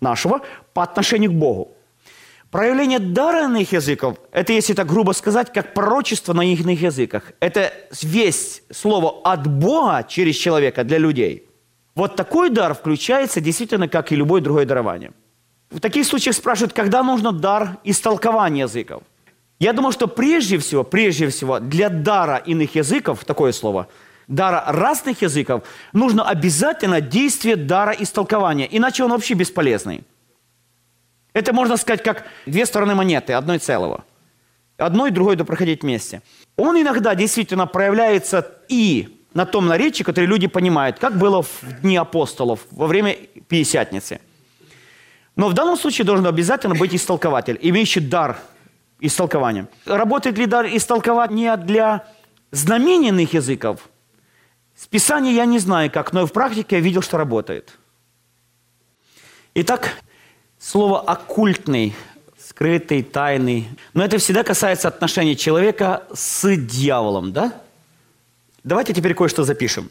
нашего 0.00 0.40
по 0.72 0.82
отношению 0.82 1.30
к 1.30 1.34
Богу. 1.34 1.76
Проявление 2.50 2.98
дара 2.98 3.44
иных 3.44 3.72
языков, 3.72 4.16
это, 4.32 4.52
если 4.52 4.74
так 4.74 4.88
грубо 4.88 5.12
сказать, 5.12 5.52
как 5.52 5.72
пророчество 5.72 6.32
на 6.32 6.42
иных 6.42 6.82
языках. 6.82 7.32
Это 7.38 7.72
весь 8.02 8.62
слово 8.72 9.20
от 9.22 9.46
Бога 9.46 10.04
через 10.08 10.34
человека 10.34 10.82
для 10.82 10.98
людей. 10.98 11.46
Вот 11.94 12.16
такой 12.16 12.50
дар 12.50 12.74
включается 12.74 13.40
действительно, 13.40 13.86
как 13.88 14.10
и 14.10 14.16
любое 14.16 14.40
другое 14.40 14.66
дарование. 14.66 15.12
В 15.70 15.78
таких 15.78 16.04
случаях 16.04 16.34
спрашивают, 16.34 16.72
когда 16.72 17.04
нужно 17.04 17.30
дар 17.30 17.78
истолкования 17.84 18.64
языков. 18.64 19.04
Я 19.60 19.72
думаю, 19.72 19.92
что 19.92 20.08
прежде 20.08 20.58
всего, 20.58 20.82
прежде 20.82 21.28
всего, 21.28 21.60
для 21.60 21.88
дара 21.88 22.38
иных 22.38 22.74
языков, 22.74 23.24
такое 23.24 23.52
слово, 23.52 23.86
дара 24.26 24.64
разных 24.66 25.22
языков, 25.22 25.62
нужно 25.92 26.28
обязательно 26.28 27.00
действие 27.00 27.54
дара 27.54 27.92
истолкования, 27.92 28.66
иначе 28.68 29.04
он 29.04 29.10
вообще 29.12 29.34
бесполезный. 29.34 30.02
Это 31.32 31.52
можно 31.52 31.76
сказать 31.76 32.02
как 32.02 32.24
две 32.46 32.66
стороны 32.66 32.94
монеты, 32.94 33.32
одной 33.32 33.58
целого. 33.58 34.04
Одно 34.76 35.06
и 35.06 35.10
другое 35.10 35.36
да 35.36 35.44
проходить 35.44 35.82
вместе. 35.82 36.22
Он 36.56 36.80
иногда 36.80 37.14
действительно 37.14 37.66
проявляется 37.66 38.58
и 38.68 39.20
на 39.34 39.46
том 39.46 39.66
наречии, 39.66 40.02
которое 40.02 40.26
люди 40.26 40.46
понимают, 40.46 40.98
как 40.98 41.16
было 41.16 41.42
в 41.42 41.62
дни 41.82 41.96
апостолов, 41.96 42.60
во 42.70 42.86
время 42.86 43.14
Пятидесятницы. 43.48 44.20
Но 45.36 45.48
в 45.48 45.54
данном 45.54 45.76
случае 45.76 46.04
должен 46.04 46.26
обязательно 46.26 46.74
быть 46.74 46.94
истолкователь, 46.94 47.58
имеющий 47.60 48.00
дар 48.00 48.38
истолкования. 49.00 49.68
Работает 49.86 50.36
ли 50.38 50.46
дар 50.46 50.66
истолкования 50.66 51.56
для 51.56 52.06
знамененных 52.50 53.32
языков? 53.34 53.88
С 54.74 54.86
Писания 54.86 55.32
я 55.32 55.44
не 55.44 55.58
знаю 55.58 55.90
как, 55.90 56.12
но 56.12 56.26
в 56.26 56.32
практике 56.32 56.76
я 56.76 56.82
видел, 56.82 57.02
что 57.02 57.18
работает. 57.18 57.78
Итак, 59.54 59.96
Слово 60.60 61.00
«оккультный», 61.00 61.94
скрытый, 62.38 63.02
тайный. 63.02 63.66
Но 63.94 64.04
это 64.04 64.18
всегда 64.18 64.44
касается 64.44 64.88
отношений 64.88 65.34
человека 65.34 66.04
с 66.12 66.54
дьяволом, 66.54 67.32
да? 67.32 67.54
Давайте 68.62 68.92
теперь 68.92 69.14
кое-что 69.14 69.42
запишем. 69.42 69.88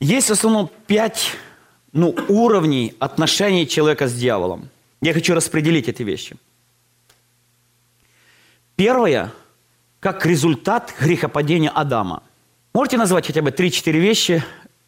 Есть 0.00 0.28
в 0.28 0.32
основном 0.32 0.70
пять 0.86 1.32
ну, 1.92 2.16
уровней 2.28 2.94
отношений 2.98 3.68
человека 3.68 4.08
с 4.08 4.14
дьяволом. 4.14 4.70
Я 5.02 5.12
хочу 5.12 5.34
распределить 5.34 5.88
эти 5.88 6.02
вещи. 6.02 6.36
Первое, 8.74 9.30
как 10.00 10.24
результат 10.24 10.94
грехопадения 10.98 11.68
Адама. 11.68 12.22
Можете 12.72 12.96
назвать 12.96 13.26
хотя 13.26 13.42
бы 13.42 13.50
3-4 13.50 13.90
вещи, 13.92 14.42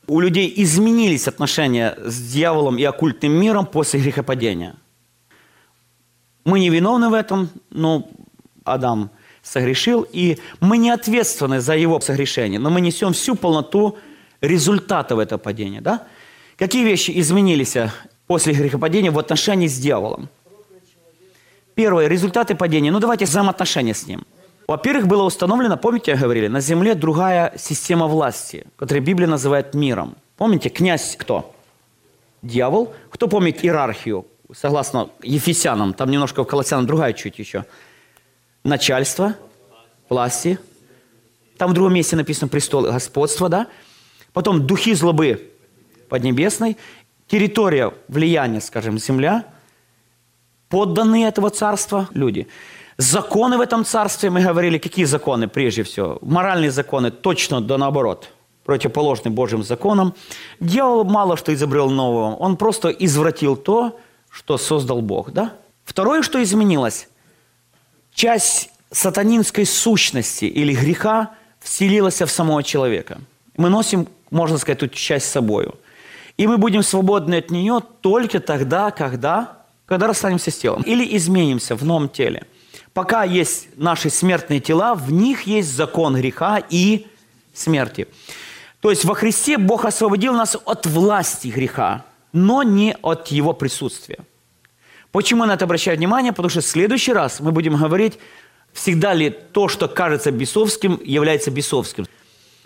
у 0.07 0.21
людей 0.21 0.53
изменились 0.57 1.29
отношения 1.29 1.97
с 2.05 2.33
дьяволом 2.33 2.79
и 2.79 2.85
оккультным 2.85 3.33
миром 3.33 3.67
после 3.67 4.01
грехопадения. 4.01 4.75
Мы 6.45 6.61
не 6.61 6.71
виновны 6.71 7.09
в 7.09 7.15
этом, 7.15 7.51
но 7.71 8.09
Адам 8.65 9.11
согрешил, 9.43 10.07
и 10.11 10.39
мы 10.61 10.79
не 10.79 10.91
ответственны 10.91 11.61
за 11.61 11.77
его 11.77 12.01
согрешение, 12.01 12.59
но 12.59 12.71
мы 12.71 12.81
несем 12.81 13.13
всю 13.13 13.37
полноту 13.37 13.99
результатов 14.41 15.19
этого 15.19 15.39
падения. 15.39 15.81
Да? 15.81 16.07
Какие 16.57 16.85
вещи 16.85 17.13
изменились 17.15 17.77
после 18.27 18.55
грехопадения 18.55 19.13
в 19.13 19.19
отношении 19.19 19.69
с 19.69 19.79
дьяволом? 19.79 20.29
Первое, 21.75 22.09
результаты 22.09 22.55
падения. 22.55 22.91
Ну, 22.91 22.99
давайте 22.99 23.25
взаимоотношения 23.25 23.95
с 23.95 24.07
ним– 24.07 24.27
во-первых, 24.69 25.07
было 25.07 25.25
установлено, 25.25 25.77
помните, 25.77 26.15
говорили, 26.15 26.49
на 26.49 26.61
земле 26.61 26.95
другая 26.95 27.53
система 27.59 28.07
власти, 28.07 28.67
которую 28.77 29.05
Библия 29.05 29.29
называет 29.29 29.75
миром. 29.75 30.17
Помните, 30.37 30.69
князь 30.69 31.17
кто? 31.19 31.55
Дьявол. 32.43 32.95
Кто 33.11 33.29
помнит 33.29 33.65
иерархию? 33.65 34.27
Согласно 34.55 35.11
Ефесянам, 35.23 35.95
там 35.95 36.11
немножко 36.11 36.45
в 36.45 36.47
Колоссянам 36.47 36.87
другая 36.87 37.13
чуть 37.13 37.39
еще. 37.39 37.65
Начальство, 38.65 39.35
власти. 40.09 40.59
Там 41.57 41.71
в 41.71 41.75
другом 41.75 41.95
месте 41.95 42.17
написано 42.17 42.49
престол 42.49 42.83
господства, 42.83 43.49
да? 43.49 43.69
Потом 44.33 44.67
духи 44.67 44.95
злобы 44.95 45.51
поднебесной, 46.09 46.77
территория 47.27 47.93
влияния, 48.09 48.61
скажем, 48.61 48.99
земля, 48.99 49.47
подданные 50.69 51.27
этого 51.29 51.51
царства 51.51 52.09
люди– 52.13 52.47
Законы 53.03 53.59
в 53.59 53.61
этом 53.61 53.85
царстве, 53.85 54.31
мы 54.31 54.43
говорили, 54.43 54.79
какие 54.79 55.07
законы 55.07 55.49
прежде 55.49 55.83
всего? 55.83 56.19
Моральные 56.23 56.71
законы 56.71 57.11
точно 57.11 57.61
да 57.61 57.77
наоборот, 57.77 58.29
противоположны 58.65 59.29
Божьим 59.29 59.65
законам. 59.65 60.15
Дьявол 60.61 61.03
мало 61.05 61.37
что 61.37 61.53
изобрел 61.53 61.91
нового, 61.91 62.37
он 62.37 62.57
просто 62.57 62.91
извратил 62.91 63.57
то, 63.57 63.99
что 64.31 64.57
создал 64.57 65.03
Бог. 65.03 65.33
Да? 65.33 65.53
Второе, 65.85 66.23
что 66.23 66.41
изменилось, 66.41 67.09
часть 68.15 68.71
сатанинской 68.93 69.67
сущности 69.67 70.45
или 70.45 70.73
греха 70.73 71.31
вселилась 71.59 72.23
в 72.23 72.29
самого 72.29 72.63
человека. 72.63 73.19
Мы 73.57 73.69
носим, 73.69 74.07
можно 74.31 74.59
сказать, 74.59 74.81
эту 74.81 74.95
часть 74.95 75.27
с 75.27 75.33
собой. 75.33 75.69
И 76.37 76.47
мы 76.47 76.57
будем 76.57 76.85
свободны 76.85 77.35
от 77.35 77.51
нее 77.51 77.81
только 78.01 78.39
тогда, 78.39 78.93
когда, 78.93 79.59
когда 79.87 80.07
расстанемся 80.07 80.53
с 80.53 80.57
телом. 80.57 80.83
Или 80.83 81.17
изменимся 81.17 81.75
в 81.75 81.85
новом 81.85 82.09
теле– 82.09 82.47
пока 82.95 83.25
есть 83.25 83.69
наши 83.77 84.11
смертные 84.11 84.61
тела, 84.61 84.95
в 84.95 85.13
них 85.13 85.43
есть 85.43 85.75
закон 85.75 86.17
греха 86.17 86.63
и 86.71 87.07
смерти. 87.55 88.09
То 88.81 88.91
есть 88.91 89.05
во 89.05 89.15
Христе 89.15 89.59
Бог 89.59 89.85
освободил 89.85 90.35
нас 90.35 90.57
от 90.65 90.87
власти 90.87 91.49
греха, 91.49 92.05
но 92.33 92.63
не 92.63 92.97
от 93.03 93.29
его 93.29 93.53
присутствия. 93.53 94.19
Почему 95.13 95.45
на 95.45 95.55
это 95.55 95.67
обращаю 95.67 95.97
внимание? 95.99 96.33
Потому 96.33 96.49
что 96.49 96.63
в 96.63 96.67
следующий 96.67 97.13
раз 97.13 97.41
мы 97.41 97.53
будем 97.53 97.77
говорить, 97.77 98.19
всегда 98.73 99.13
ли 99.13 99.31
то, 99.31 99.69
что 99.69 99.87
кажется 99.87 100.31
бесовским, 100.31 101.01
является 101.05 101.51
бесовским. 101.51 102.07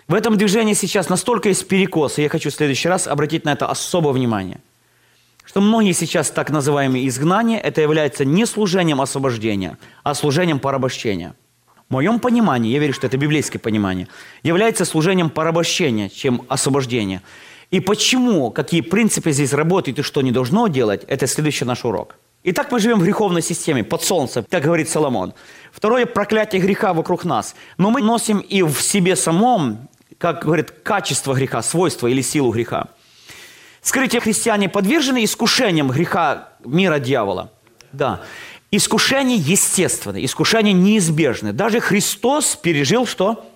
В 0.07 0.13
этом 0.13 0.37
движении 0.37 0.73
сейчас 0.73 1.09
настолько 1.09 1.49
есть 1.49 1.67
перекос, 1.67 2.17
и 2.17 2.21
я 2.21 2.29
хочу 2.29 2.49
в 2.49 2.53
следующий 2.53 2.87
раз 2.87 3.07
обратить 3.07 3.43
на 3.43 3.51
это 3.51 3.67
особое 3.67 4.13
внимание 4.13 4.61
что 5.57 5.61
многие 5.61 5.93
сейчас 5.93 6.29
так 6.29 6.51
называемые 6.51 7.07
изгнания, 7.07 7.57
это 7.57 7.81
является 7.81 8.23
не 8.23 8.45
служением 8.45 9.01
освобождения, 9.01 9.79
а 10.03 10.13
служением 10.13 10.59
порабощения. 10.59 11.33
В 11.89 11.93
моем 11.93 12.19
понимании, 12.19 12.71
я 12.71 12.77
верю, 12.77 12.93
что 12.93 13.07
это 13.07 13.17
библейское 13.17 13.59
понимание, 13.59 14.07
является 14.43 14.85
служением 14.85 15.31
порабощения, 15.31 16.09
чем 16.09 16.43
освобождения. 16.47 17.23
И 17.71 17.79
почему, 17.79 18.51
какие 18.51 18.81
принципы 18.81 19.31
здесь 19.31 19.51
работают 19.51 19.97
и 19.97 20.03
что 20.03 20.21
не 20.21 20.31
должно 20.31 20.67
делать, 20.67 21.03
это 21.07 21.25
следующий 21.25 21.65
наш 21.65 21.83
урок. 21.85 22.17
Итак, 22.43 22.71
мы 22.71 22.79
живем 22.79 22.99
в 22.99 23.03
греховной 23.03 23.41
системе, 23.41 23.83
под 23.83 24.03
солнцем, 24.03 24.45
так 24.47 24.61
говорит 24.61 24.89
Соломон. 24.89 25.33
Второе– 25.71 26.05
проклятие 26.05 26.61
греха 26.61 26.93
вокруг 26.93 27.25
нас. 27.25 27.55
Но 27.79 27.89
мы 27.89 28.03
носим 28.03 28.41
и 28.41 28.61
в 28.61 28.79
себе 28.79 29.15
самом, 29.15 29.89
как 30.19 30.43
говорит, 30.43 30.69
качество 30.69 31.33
греха, 31.33 31.63
свойство 31.63 32.05
или 32.05 32.21
силу 32.21 32.51
греха. 32.51 32.89
Скажите, 33.81 34.19
христиане 34.19 34.69
подвержены 34.69 35.23
искушениям 35.23 35.89
греха 35.89 36.49
мира 36.65 36.99
дьявола? 36.99 37.51
Да. 37.91 38.21
Искушение 38.69 39.37
естественное, 39.37 40.25
искушение 40.25 40.73
неизбежное. 40.73 41.53
Даже 41.53 41.79
Христос 41.79 42.55
пережил 42.55 43.05
что? 43.05 43.49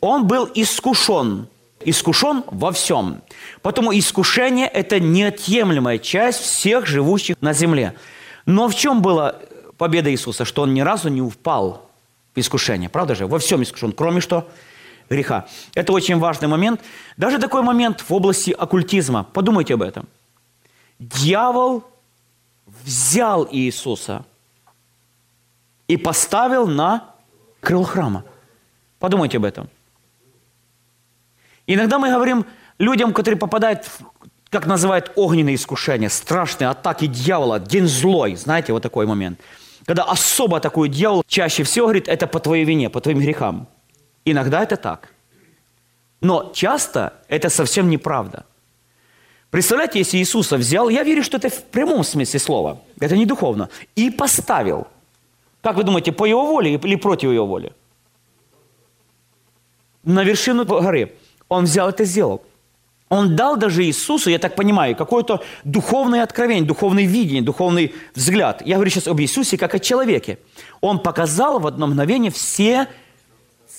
Он 0.00 0.26
был 0.26 0.48
искушен. 0.54 1.48
Искушен 1.84 2.44
во 2.50 2.72
всем. 2.72 3.22
Потому 3.62 3.96
искушение– 3.96 4.66
это 4.72 5.00
неотъемлемая 5.00 5.98
часть 5.98 6.40
всех 6.40 6.86
живущих 6.86 7.36
на 7.40 7.52
земле. 7.52 7.94
Но 8.46 8.68
в 8.68 8.74
чем 8.74 9.02
была 9.02 9.36
победа 9.76 10.10
Иисуса? 10.10 10.44
Что 10.44 10.62
Он 10.62 10.74
ни 10.74 10.80
разу 10.80 11.08
не 11.08 11.20
упал 11.20 11.90
в 12.34 12.40
искушение. 12.40 12.88
Правда 12.88 13.14
же? 13.14 13.26
Во 13.26 13.38
всем 13.38 13.62
искушен. 13.62 13.92
Кроме 13.92 14.20
что? 14.20 14.48
Греха. 15.08 15.46
Это 15.74 15.92
очень 15.92 16.18
важный 16.18 16.48
момент. 16.48 16.80
Даже 17.16 17.38
такой 17.38 17.62
момент 17.62 18.00
в 18.00 18.12
области 18.12 18.50
оккультизма. 18.50 19.24
Подумайте 19.24 19.74
об 19.74 19.82
этом. 19.82 20.06
Дьявол 20.98 21.84
взял 22.84 23.48
Иисуса 23.50 24.24
и 25.88 25.96
поставил 25.96 26.66
на 26.66 27.14
крыло 27.60 27.84
храма. 27.84 28.24
Подумайте 28.98 29.36
об 29.36 29.44
этом. 29.44 29.68
Иногда 31.66 31.98
мы 31.98 32.10
говорим 32.10 32.46
людям, 32.78 33.12
которые 33.12 33.38
попадают, 33.38 33.84
в, 33.84 34.00
как 34.50 34.66
называют, 34.66 35.12
огненные 35.16 35.56
искушения, 35.56 36.08
страшные 36.08 36.68
атаки 36.68 37.06
дьявола, 37.06 37.58
день 37.58 37.86
злой, 37.86 38.36
знаете, 38.36 38.72
вот 38.72 38.82
такой 38.82 39.06
момент. 39.06 39.40
Когда 39.84 40.04
особо 40.04 40.60
такой 40.60 40.88
дьявол 40.88 41.24
чаще 41.26 41.62
всего 41.62 41.86
говорит, 41.86 42.08
это 42.08 42.26
по 42.26 42.40
твоей 42.40 42.64
вине, 42.64 42.90
по 42.90 43.00
твоим 43.00 43.18
грехам. 43.18 43.68
Иногда 44.26 44.62
это 44.62 44.76
так. 44.76 45.08
Но 46.20 46.50
часто 46.52 47.12
это 47.28 47.48
совсем 47.48 47.88
неправда. 47.88 48.44
Представляете, 49.50 50.00
если 50.00 50.18
Иисуса 50.18 50.56
взял, 50.56 50.88
я 50.88 51.04
верю, 51.04 51.22
что 51.22 51.36
это 51.36 51.48
в 51.48 51.62
прямом 51.64 52.04
смысле 52.04 52.40
слова, 52.40 52.78
это 53.00 53.16
не 53.16 53.24
духовно, 53.24 53.68
и 53.94 54.10
поставил. 54.10 54.88
Как 55.62 55.76
вы 55.76 55.84
думаете, 55.84 56.12
по 56.12 56.26
его 56.26 56.44
воле 56.44 56.74
или 56.74 56.96
против 56.96 57.30
его 57.30 57.46
воли? 57.46 57.72
На 60.02 60.24
вершину 60.24 60.64
горы. 60.64 61.12
Он 61.48 61.64
взял 61.64 61.88
это 61.88 62.04
сделал. 62.04 62.42
Он 63.08 63.36
дал 63.36 63.56
даже 63.56 63.84
Иисусу, 63.84 64.30
я 64.30 64.40
так 64.40 64.56
понимаю, 64.56 64.96
какое-то 64.96 65.44
духовное 65.62 66.24
откровение, 66.24 66.64
духовное 66.64 67.06
видение, 67.06 67.42
духовный 67.42 67.94
взгляд. 68.16 68.62
Я 68.66 68.74
говорю 68.74 68.90
сейчас 68.90 69.06
об 69.06 69.20
Иисусе 69.20 69.56
как 69.56 69.74
о 69.76 69.78
человеке. 69.78 70.38
Он 70.80 70.98
показал 70.98 71.60
в 71.60 71.66
одно 71.68 71.86
мгновение 71.86 72.32
все 72.32 72.88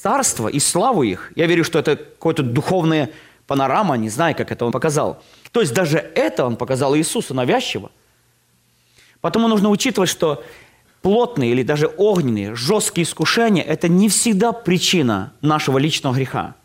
царства 0.02 0.48
и 0.48 0.60
славу 0.60 1.04
их. 1.04 1.32
Я 1.36 1.48
верю, 1.48 1.64
что 1.64 1.80
это 1.80 1.96
какое-то 1.96 2.44
духовная 2.44 3.12
панорама, 3.48 3.98
не 3.98 4.10
знаю, 4.10 4.36
как 4.36 4.52
это 4.52 4.66
он 4.66 4.72
показал. 4.72 5.24
То 5.52 5.62
есть 5.62 5.74
даже 5.74 5.98
это 5.98 6.46
он 6.46 6.56
показал 6.56 6.96
Иисусу 6.96 7.34
навязчиво. 7.34 7.92
Потому 9.22 9.48
нужно 9.48 9.70
учитывать, 9.70 10.10
что 10.10 10.44
плотные 11.02 11.52
или 11.52 11.64
даже 11.64 11.88
огненные, 11.98 12.56
жесткие 12.56 13.04
искушения– 13.04 13.64
это 13.68 13.88
не 13.88 14.10
всегда 14.10 14.52
причина 14.52 15.34
нашего 15.42 15.78
личного 15.78 16.14
греха. 16.14 16.56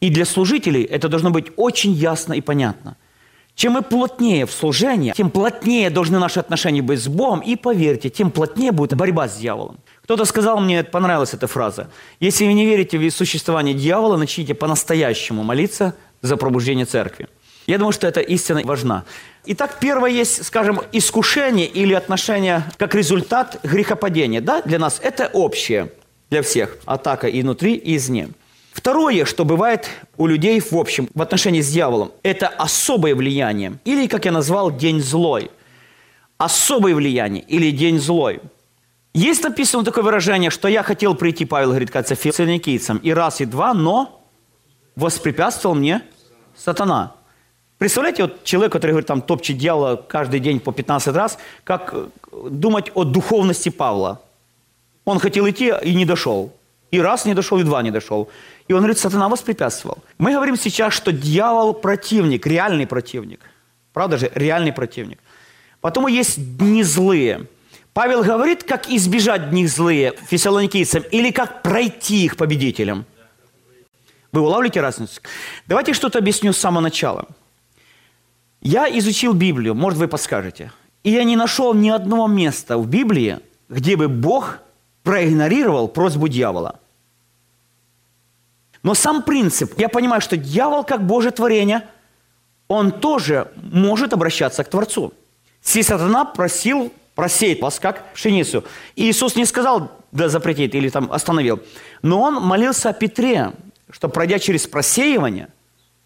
И 0.00 0.10
для 0.10 0.24
служителей 0.24 0.82
это 0.82 1.08
должно 1.08 1.30
быть 1.30 1.52
очень 1.56 1.92
ясно 1.92 2.32
и 2.32 2.40
понятно. 2.40 2.96
Чем 3.54 3.72
мы 3.72 3.82
плотнее 3.82 4.46
в 4.46 4.52
служении, 4.52 5.12
тем 5.12 5.30
плотнее 5.30 5.90
должны 5.90 6.18
наши 6.18 6.40
отношения 6.40 6.82
быть 6.82 7.00
с 7.00 7.08
Богом. 7.08 7.40
И 7.40 7.56
поверьте, 7.56 8.08
тем 8.08 8.30
плотнее 8.30 8.72
будет 8.72 8.96
борьба 8.96 9.28
с 9.28 9.36
дьяволом. 9.36 9.78
Кто-то 10.02 10.24
сказал 10.24 10.58
мне, 10.60 10.82
понравилась 10.82 11.34
эта 11.34 11.46
фраза. 11.46 11.88
Если 12.18 12.46
вы 12.46 12.54
не 12.54 12.66
верите 12.66 12.98
в 12.98 13.10
существование 13.10 13.74
дьявола, 13.74 14.16
начните 14.16 14.54
по-настоящему 14.54 15.42
молиться 15.42 15.94
за 16.22 16.36
пробуждение 16.36 16.86
церкви. 16.86 17.28
Я 17.66 17.78
думаю, 17.78 17.92
что 17.92 18.08
эта 18.08 18.20
истина 18.20 18.62
важна. 18.64 19.04
Итак, 19.44 19.78
первое 19.80 20.10
есть, 20.10 20.44
скажем, 20.44 20.80
искушение 20.92 21.66
или 21.66 21.94
отношение 21.94 22.64
как 22.78 22.94
результат 22.94 23.60
грехопадения. 23.62 24.40
Да, 24.40 24.62
для 24.62 24.78
нас 24.78 24.98
это 25.02 25.30
общее, 25.32 25.92
для 26.30 26.42
всех. 26.42 26.76
Атака 26.84 27.28
и 27.28 27.42
внутри, 27.42 27.74
и 27.74 27.96
извне. 27.96 28.30
Второе, 28.72 29.26
что 29.26 29.44
бывает 29.44 29.88
у 30.16 30.26
людей 30.26 30.58
в 30.60 30.72
общем 30.72 31.08
в 31.14 31.20
отношении 31.20 31.60
с 31.60 31.70
дьяволом, 31.70 32.10
это 32.22 32.48
особое 32.48 33.14
влияние. 33.14 33.78
Или, 33.84 34.06
как 34.06 34.24
я 34.24 34.32
назвал, 34.32 34.70
день 34.70 35.00
злой. 35.00 35.50
Особое 36.38 36.94
влияние 36.94 37.44
или 37.46 37.70
день 37.70 38.00
злой. 38.00 38.40
Есть 39.14 39.44
написано 39.44 39.84
такое 39.84 40.02
выражение, 40.02 40.50
что 40.50 40.68
я 40.68 40.82
хотел 40.82 41.14
прийти, 41.14 41.44
Павел 41.44 41.68
говорит, 41.68 41.90
к 41.90 42.02
фессалоникийцам, 42.02 42.96
и 42.96 43.12
раз, 43.12 43.42
и 43.42 43.44
два, 43.44 43.74
но 43.74 44.24
воспрепятствовал 44.96 45.76
мне 45.76 46.00
сатана. 46.56 47.12
Представляете, 47.76 48.22
вот 48.22 48.44
человек, 48.44 48.72
который 48.72 48.92
говорит, 48.92 49.06
там, 49.06 49.20
топчет 49.20 49.58
дьявола 49.58 49.96
каждый 49.96 50.40
день 50.40 50.60
по 50.60 50.72
15 50.72 51.14
раз, 51.14 51.36
как 51.64 51.92
э, 51.92 52.06
думать 52.48 52.90
о 52.94 53.04
духовности 53.04 53.68
Павла. 53.68 54.22
Он 55.04 55.18
хотел 55.18 55.48
идти 55.50 55.72
и 55.82 55.94
не 55.94 56.06
дошел. 56.06 56.52
И 56.92 57.00
раз 57.00 57.24
не 57.24 57.34
дошел, 57.34 57.58
и 57.58 57.64
два 57.64 57.82
не 57.82 57.90
дошел. 57.90 58.28
И 58.68 58.72
он 58.72 58.80
говорит, 58.80 58.98
сатана 58.98 59.28
воспрепятствовал. 59.28 59.98
Мы 60.18 60.32
говорим 60.32 60.56
сейчас, 60.56 60.94
что 60.94 61.12
дьявол 61.12 61.74
противник, 61.74 62.46
реальный 62.46 62.86
противник. 62.86 63.40
Правда 63.92 64.18
же? 64.18 64.30
Реальный 64.34 64.72
противник. 64.72 65.18
Потом 65.80 66.06
есть 66.06 66.56
дни 66.58 66.82
злые. 66.82 67.46
Павел 67.92 68.22
говорит, 68.22 68.62
как 68.64 68.88
избежать 68.88 69.50
дни 69.50 69.66
злые 69.66 70.14
фессалоникийцам 70.28 71.02
или 71.10 71.30
как 71.30 71.62
пройти 71.62 72.24
их 72.24 72.36
победителям. 72.36 73.04
Вы 74.32 74.40
улавливаете 74.40 74.80
разницу? 74.80 75.20
Давайте 75.66 75.92
что-то 75.92 76.18
объясню 76.18 76.52
с 76.52 76.58
самого 76.58 76.80
начала. 76.80 77.26
Я 78.62 78.88
изучил 78.98 79.34
Библию, 79.34 79.74
может, 79.74 79.98
вы 79.98 80.08
подскажете. 80.08 80.72
И 81.02 81.10
я 81.10 81.24
не 81.24 81.36
нашел 81.36 81.74
ни 81.74 81.90
одного 81.90 82.28
места 82.28 82.78
в 82.78 82.86
Библии, 82.86 83.40
где 83.68 83.96
бы 83.96 84.08
Бог 84.08 84.60
проигнорировал 85.02 85.88
просьбу 85.88 86.28
дьявола. 86.28 86.78
Но 88.82 88.94
сам 88.94 89.22
принцип, 89.22 89.78
я 89.78 89.88
понимаю, 89.88 90.20
что 90.20 90.36
дьявол, 90.36 90.84
как 90.84 91.06
Божье 91.06 91.30
творение, 91.30 91.88
он 92.68 92.90
тоже 92.90 93.52
может 93.56 94.12
обращаться 94.12 94.64
к 94.64 94.70
Творцу. 94.70 95.12
Си 95.60 95.82
сатана 95.82 96.24
просил 96.24 96.92
просеять 97.14 97.60
вас 97.60 97.78
как 97.78 98.12
пшеницу. 98.14 98.64
И 98.96 99.08
Иисус 99.08 99.36
не 99.36 99.44
сказал, 99.44 99.90
да 100.10 100.28
запретить 100.28 100.74
или 100.74 100.88
там 100.88 101.12
остановил. 101.12 101.60
Но 102.02 102.20
он 102.20 102.34
молился 102.34 102.90
о 102.90 102.92
Петре, 102.92 103.52
что 103.90 104.08
пройдя 104.08 104.38
через 104.38 104.66
просеивание, 104.66 105.48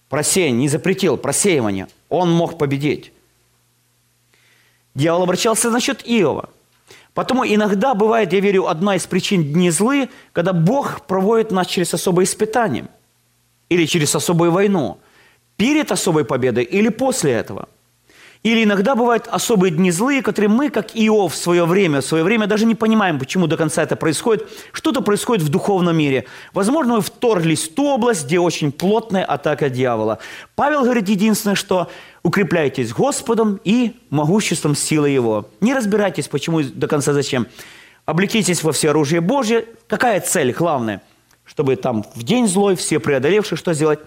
просеяние, 0.08 0.62
не 0.62 0.68
запретил, 0.68 1.16
просеивание, 1.16 1.88
он 2.08 2.30
мог 2.30 2.58
победить. 2.58 3.12
Дьявол 4.94 5.22
обращался 5.22 5.70
насчет 5.70 6.02
Иова. 6.04 6.50
Потому 7.16 7.46
иногда 7.46 7.94
бывает, 7.94 8.35
я 8.35 8.40
верю, 8.40 8.66
одна 8.68 8.94
из 8.94 9.07
причин 9.07 9.42
дни 9.42 9.70
злы, 9.70 10.11
когда 10.35 10.52
Бог 10.52 11.07
проводит 11.07 11.50
нас 11.50 11.66
через 11.66 11.94
особые 11.94 12.24
испытания 12.24 12.88
или 13.70 13.87
через 13.87 14.14
особую 14.14 14.50
войну, 14.52 14.98
перед 15.57 15.90
особой 15.90 16.26
победой 16.26 16.64
или 16.64 16.90
после 16.90 17.33
этого. 17.33 17.70
Или 18.46 18.62
иногда 18.62 18.94
бывают 18.94 19.26
особые 19.26 19.72
дни 19.72 19.90
злые, 19.90 20.22
которые 20.22 20.48
мы, 20.48 20.70
как 20.70 20.94
Иов 20.94 21.35
в 21.35 21.37
свое 21.37 21.64
время, 21.64 22.00
в 22.00 22.04
свое 22.04 22.22
время 22.22 22.46
даже 22.46 22.64
не 22.64 22.76
понимаем, 22.76 23.18
почему 23.18 23.48
до 23.48 23.56
конца 23.56 23.82
это 23.82 23.96
происходит. 23.96 24.48
Что-то 24.70 25.00
происходит 25.00 25.42
в 25.42 25.48
духовном 25.48 25.96
мире. 25.96 26.26
Возможно, 26.52 26.94
мы 26.94 27.00
вторглись 27.00 27.64
в 27.64 27.74
ту 27.74 27.87
область, 27.87 28.26
где 28.26 28.38
очень 28.38 28.70
плотная 28.70 29.24
атака 29.24 29.68
дьявола. 29.68 30.20
Павел 30.54 30.85
говорит 30.85 31.09
единственное, 31.09 31.56
что 31.56 31.90
укрепляйтесь 32.22 32.92
Господом 32.92 33.59
и 33.64 33.96
могуществом 34.11 34.76
силы 34.76 35.09
Его. 35.09 35.48
Не 35.61 35.74
разбирайтесь, 35.74 36.28
почему 36.28 36.62
до 36.62 36.87
конца 36.87 37.12
зачем. 37.14 37.48
Облекитесь 38.04 38.62
во 38.62 38.70
все 38.70 38.90
оружие 38.90 39.20
Божье. 39.20 39.66
Какая 39.88 40.20
цель 40.20 40.52
главная? 40.52 41.02
Чтобы 41.44 41.74
там 41.74 42.04
в 42.14 42.22
день 42.22 42.46
злой 42.46 42.76
все 42.76 43.00
преодолевшие 43.00 43.59
что 43.59 43.74
сделать? 43.74 43.98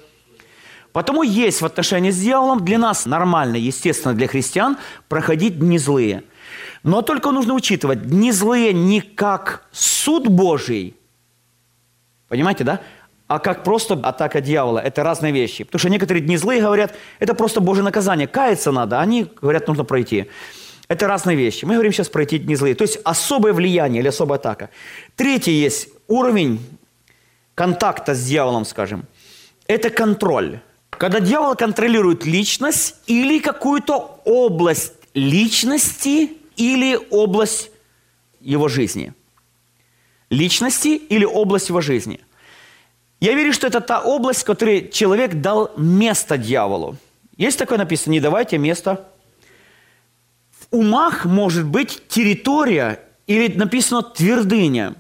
Потому 0.92 1.24
есть 1.24 1.62
в 1.62 1.66
отношении 1.66 2.12
с 2.12 2.20
дьяволом 2.20 2.66
для 2.66 2.78
нас 2.78 3.06
нормально, 3.06 3.56
естественно, 3.56 4.14
для 4.14 4.28
христиан 4.28 4.78
проходить 5.08 5.60
дни 5.60 5.78
злые. 5.78 6.24
Но 6.84 7.02
только 7.02 7.32
нужно 7.32 7.54
учитывать, 7.54 8.08
дни 8.08 8.32
злые 8.32 8.74
не 8.74 9.02
как 9.02 9.68
суд 9.72 10.28
Божий, 10.28 10.96
понимаете, 12.28 12.64
да? 12.64 12.80
а 13.30 13.38
как 13.38 13.64
просто 13.64 13.94
атака 13.94 14.42
дьявола. 14.42 14.80
Это 14.80 15.04
разные 15.04 15.32
вещи. 15.32 15.64
Потому 15.64 15.80
что 15.80 15.90
некоторые 15.90 16.24
дни 16.24 16.36
злые 16.36 16.62
говорят, 16.62 16.96
это 17.20 17.36
просто 17.36 17.62
Божье 17.62 17.84
наказание. 17.84 18.28
Каяться 18.28 18.72
надо, 18.72 19.00
они 19.00 19.28
говорят, 19.40 19.68
нужно 19.68 19.84
пройти. 19.84 20.26
Это 20.88 21.08
разные 21.08 21.38
вещи. 21.38 21.64
Мы 21.64 21.76
говорим 21.76 21.94
сейчас 21.94 22.10
пройти 22.10 22.40
дни 22.40 22.56
злые. 22.56 22.74
То 22.74 22.82
есть 22.82 23.00
особое 23.04 23.54
влияние 23.54 24.02
или 24.02 24.08
особая 24.08 24.40
атака. 24.40 24.72
Третий 25.16 25.52
есть 25.52 25.90
уровень 26.08 26.60
контакта 27.54 28.16
с 28.16 28.26
дьяволом, 28.26 28.66
скажем. 28.66 29.06
Это 29.68 29.92
контроль. 29.92 30.62
Когда 31.00 31.20
дьявол 31.20 31.56
контролирует 31.56 32.26
личность 32.28 32.96
или 33.08 33.40
какую-то 33.40 34.22
область 34.26 34.94
личности 35.16 36.38
или 36.56 37.00
область 37.10 37.72
его 38.40 38.68
жизни. 38.68 39.14
Личности 40.30 40.90
или 40.90 41.26
область 41.26 41.70
его 41.70 41.82
жизни– 41.82 42.20
я 43.20 43.34
верю, 43.34 43.52
что 43.52 43.68
это 43.68 43.82
та 43.82 44.00
область, 44.00 44.42
в 44.42 44.46
которой 44.46 44.90
человек 44.90 45.42
дал 45.42 45.72
место 45.76 46.38
дьяволу. 46.38 46.96
Есть 47.36 47.60
такое 47.60 47.78
написано, 47.78 48.14
не 48.14 48.22
давайте 48.22 48.58
место. 48.58 49.10
В 50.52 50.78
умах 50.78 51.26
может 51.26 51.66
быть 51.66 52.08
территория 52.08 53.02
или 53.28 53.54
написано 53.54 54.04
твердыня. 54.04 54.96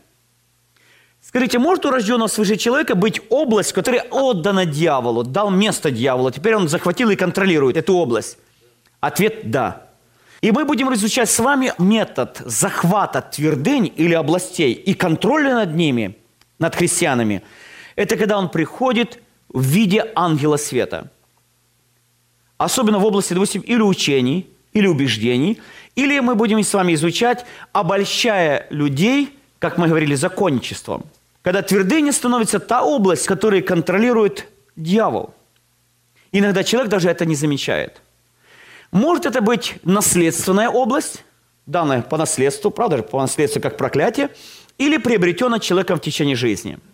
Скажите, 1.29 1.59
может 1.59 1.85
у 1.85 1.91
рожденного 1.91 2.27
свыше 2.27 2.57
человека 2.57 2.95
быть 2.95 3.21
область, 3.29 3.71
которая 3.71 4.01
отдана 4.09 4.65
дьяволу, 4.65 5.23
дал 5.23 5.51
место 5.51 5.91
дьяволу, 5.91 6.31
теперь 6.31 6.55
он 6.55 6.67
захватил 6.67 7.11
и 7.11 7.15
контролирует 7.15 7.77
эту 7.77 7.93
область? 7.93 8.39
Ответ– 8.99 9.41
да. 9.51 9.83
И 10.41 10.51
мы 10.51 10.65
будем 10.65 10.91
изучать 10.95 11.29
с 11.29 11.37
вами 11.37 11.71
метод 11.77 12.41
захвата 12.45 13.21
твердынь 13.21 13.93
или 13.95 14.15
областей 14.15 14.73
и 14.73 14.95
контроля 14.95 15.53
над 15.53 15.75
ними, 15.75 16.17
над 16.57 16.75
христианами– 16.75 17.43
это 17.95 18.17
когда 18.17 18.39
он 18.39 18.49
приходит 18.49 19.19
в 19.49 19.61
виде 19.61 20.11
ангела 20.15 20.57
света. 20.57 21.11
Особенно 22.57 22.97
в 22.97 23.05
области, 23.05 23.33
допустим, 23.33 23.61
или 23.61 23.81
учений, 23.81 24.49
или 24.73 24.87
убеждений, 24.87 25.59
или 25.95 26.19
мы 26.21 26.33
будем 26.33 26.63
с 26.63 26.73
вами 26.73 26.93
изучать, 26.93 27.45
обольщая 27.71 28.65
людей, 28.71 29.37
как 29.59 29.77
мы 29.77 29.89
говорили, 29.89 30.15
законничеством. 30.15 31.03
Когда 31.41 31.61
твердыня 31.61 32.11
становится 32.11 32.59
та 32.59 32.83
область, 32.83 33.25
которую 33.25 33.63
контролирует 33.63 34.47
дьявол. 34.75 35.33
Иногда 36.31 36.63
человек 36.63 36.91
даже 36.91 37.09
это 37.09 37.25
не 37.25 37.35
замечает. 37.35 38.01
Может 38.91 39.25
это 39.25 39.41
быть 39.41 39.75
наследственная 39.83 40.69
область, 40.69 41.23
данная 41.65 42.01
по 42.01 42.17
наследству, 42.17 42.71
правда 42.71 42.97
же, 42.97 43.03
по 43.03 43.19
наследству 43.21 43.61
как 43.61 43.77
проклятие, 43.77 44.29
или 44.77 44.97
приобретенная 44.97 45.59
человеком 45.59 45.97
в 45.97 46.01
течение 46.01 46.35
жизни– 46.35 46.79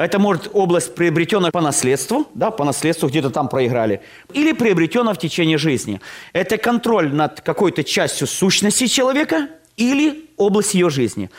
это 0.00 0.18
может 0.18 0.48
область 0.54 0.94
приобретенная 0.94 1.50
по 1.50 1.60
наследству, 1.60 2.26
да, 2.32 2.50
по 2.50 2.64
наследству 2.64 3.06
где-то 3.06 3.28
там 3.28 3.50
проиграли, 3.50 4.00
или 4.32 4.52
приобретенная 4.52 5.12
в 5.12 5.18
течение 5.18 5.58
жизни. 5.58 6.00
Это 6.32 6.56
контроль 6.56 7.12
над 7.12 7.42
какой-то 7.42 7.84
частью 7.84 8.26
сущности 8.26 8.86
человека 8.86 9.48
или 9.76 10.30
область 10.38 10.72
ее 10.72 10.88
жизни. 10.88 11.30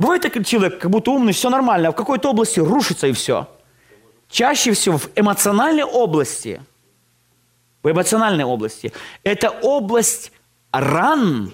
Бывает 0.00 0.22
такой 0.22 0.44
человек, 0.44 0.80
как 0.80 0.90
будто 0.90 1.10
умный, 1.10 1.34
все 1.34 1.50
нормально, 1.50 1.88
а 1.88 1.92
в 1.92 1.94
какой-то 1.94 2.30
области 2.30 2.58
рушится 2.58 3.06
и 3.06 3.12
все. 3.12 3.46
Чаще 4.30 4.72
всего 4.72 4.96
в 4.96 5.10
эмоциональной 5.14 5.84
области, 5.84 6.62
в 7.82 7.90
эмоциональной 7.90 8.44
области, 8.44 8.94
это 9.24 9.50
область 9.50 10.32
ран 10.72 11.52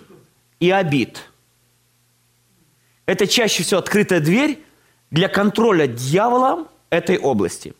и 0.61 0.71
обид. 0.71 1.29
Это 3.05 3.27
чаще 3.27 3.65
всего 3.65 3.81
открытая 3.81 4.21
дверь 4.21 4.63
для 5.11 5.29
контроля 5.29 5.89
дьявола 5.89 6.69
этой 6.89 7.19
области. 7.19 7.75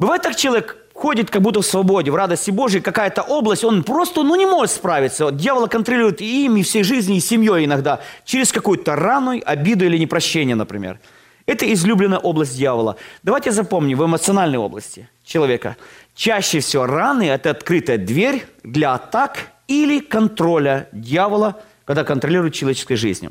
Бывает 0.00 0.22
так, 0.22 0.34
человек 0.34 0.76
ходит 0.98 1.30
как 1.30 1.42
будто 1.42 1.62
в 1.62 1.66
свободе, 1.66 2.10
в 2.10 2.16
радости 2.16 2.50
Божьей, 2.50 2.80
какая-то 2.80 3.22
область, 3.22 3.64
он 3.64 3.84
просто 3.84 4.24
ну, 4.24 4.34
не 4.34 4.46
может 4.46 4.74
справиться. 4.74 5.30
Дьявол 5.30 5.68
контролирует 5.68 6.20
и 6.20 6.44
им, 6.44 6.56
и 6.56 6.62
всей 6.62 6.82
жизнью, 6.82 7.18
и 7.18 7.20
семьей 7.20 7.66
иногда, 7.66 8.00
через 8.24 8.52
какую-то 8.52 8.96
рану, 8.96 9.40
обиду 9.44 9.84
или 9.84 9.96
непрощение, 9.96 10.56
например. 10.56 10.98
Это 11.46 11.72
излюбленная 11.72 12.18
область 12.18 12.56
дьявола. 12.56 12.96
Давайте 13.22 13.52
запомним, 13.52 13.98
в 13.98 14.04
эмоциональной 14.04 14.58
области 14.58 15.08
человека 15.24 15.76
чаще 16.14 16.58
всего 16.58 16.84
раны– 16.84 17.22
это 17.28 17.50
открытая 17.50 17.96
дверь 17.96 18.44
для 18.64 18.94
атак 18.94 19.52
или 19.68 20.00
контроля 20.00 20.88
дьявола, 20.92 21.60
когда 21.84 22.02
контролирует 22.02 22.54
человеческой 22.54 22.96
жизнью. 22.96 23.30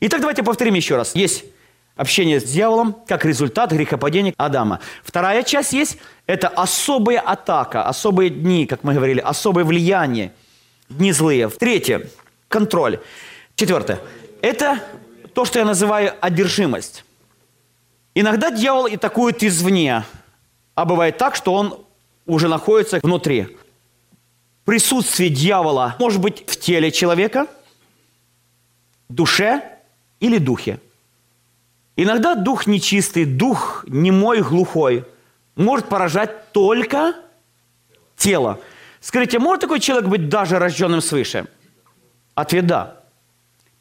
Итак, 0.00 0.20
давайте 0.20 0.42
повторим 0.42 0.74
еще 0.74 0.96
раз. 0.96 1.14
Есть 1.14 1.44
общение 1.96 2.40
с 2.40 2.44
дьяволом 2.44 2.96
как 3.06 3.24
результат 3.24 3.72
грехопадения 3.72 4.34
Адама. 4.36 4.80
Вторая 5.02 5.42
часть 5.42 5.72
есть– 5.72 5.98
это 6.26 6.48
особая 6.48 7.20
атака, 7.20 7.84
особые 7.84 8.30
дни, 8.30 8.66
как 8.66 8.84
мы 8.84 8.94
говорили, 8.94 9.20
особое 9.20 9.64
влияние, 9.64 10.32
дни 10.88 11.12
злые. 11.12 11.48
Третье– 11.48 12.08
контроль. 12.48 13.00
Четвертое– 13.54 14.00
это 14.42 14.80
то, 15.34 15.44
что 15.44 15.58
я 15.58 15.64
называю 15.64 16.12
одержимость. 16.20 17.04
Иногда 18.14 18.50
дьявол 18.50 18.86
атакует 18.86 19.42
извне, 19.42 20.04
а 20.74 20.84
бывает 20.84 21.18
так, 21.18 21.34
что 21.34 21.54
он 21.54 21.84
уже 22.26 22.48
находится 22.48 23.00
внутри. 23.02 23.56
Присутствие 24.64 25.30
дьявола 25.30 25.96
может 25.98 26.20
быть 26.20 26.44
в 26.48 26.58
теле 26.58 26.90
человека, 26.90 27.46
душе 29.08 29.62
или 30.20 30.38
духе. 30.38 30.80
Иногда 31.96 32.34
дух 32.34 32.66
нечистый, 32.66 33.24
дух 33.24 33.84
немой, 33.86 34.42
глухой 34.42 35.04
может 35.54 35.88
поражать 35.88 36.52
только 36.52 37.14
тело. 38.16 38.60
Скажите, 39.00 39.38
может 39.38 39.60
такой 39.60 39.80
человек 39.80 40.08
быть 40.08 40.28
даже 40.28 40.58
рожденным 40.58 41.00
свыше? 41.00 41.46
Ответ– 42.34 42.66
да. 42.66 43.00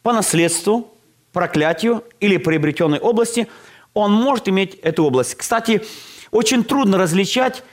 По 0.03 0.13
наследству, 0.13 0.93
проклятию 1.31 2.03
или 2.19 2.37
приобретенной 2.37 2.99
области 2.99 3.47
он 3.93 4.11
может 4.11 4.47
иметь 4.47 4.75
эту 4.75 5.05
область. 5.05 5.35
Кстати, 5.35 5.83
очень 6.29 6.63
трудно 6.63 6.97
различать, 6.97 7.63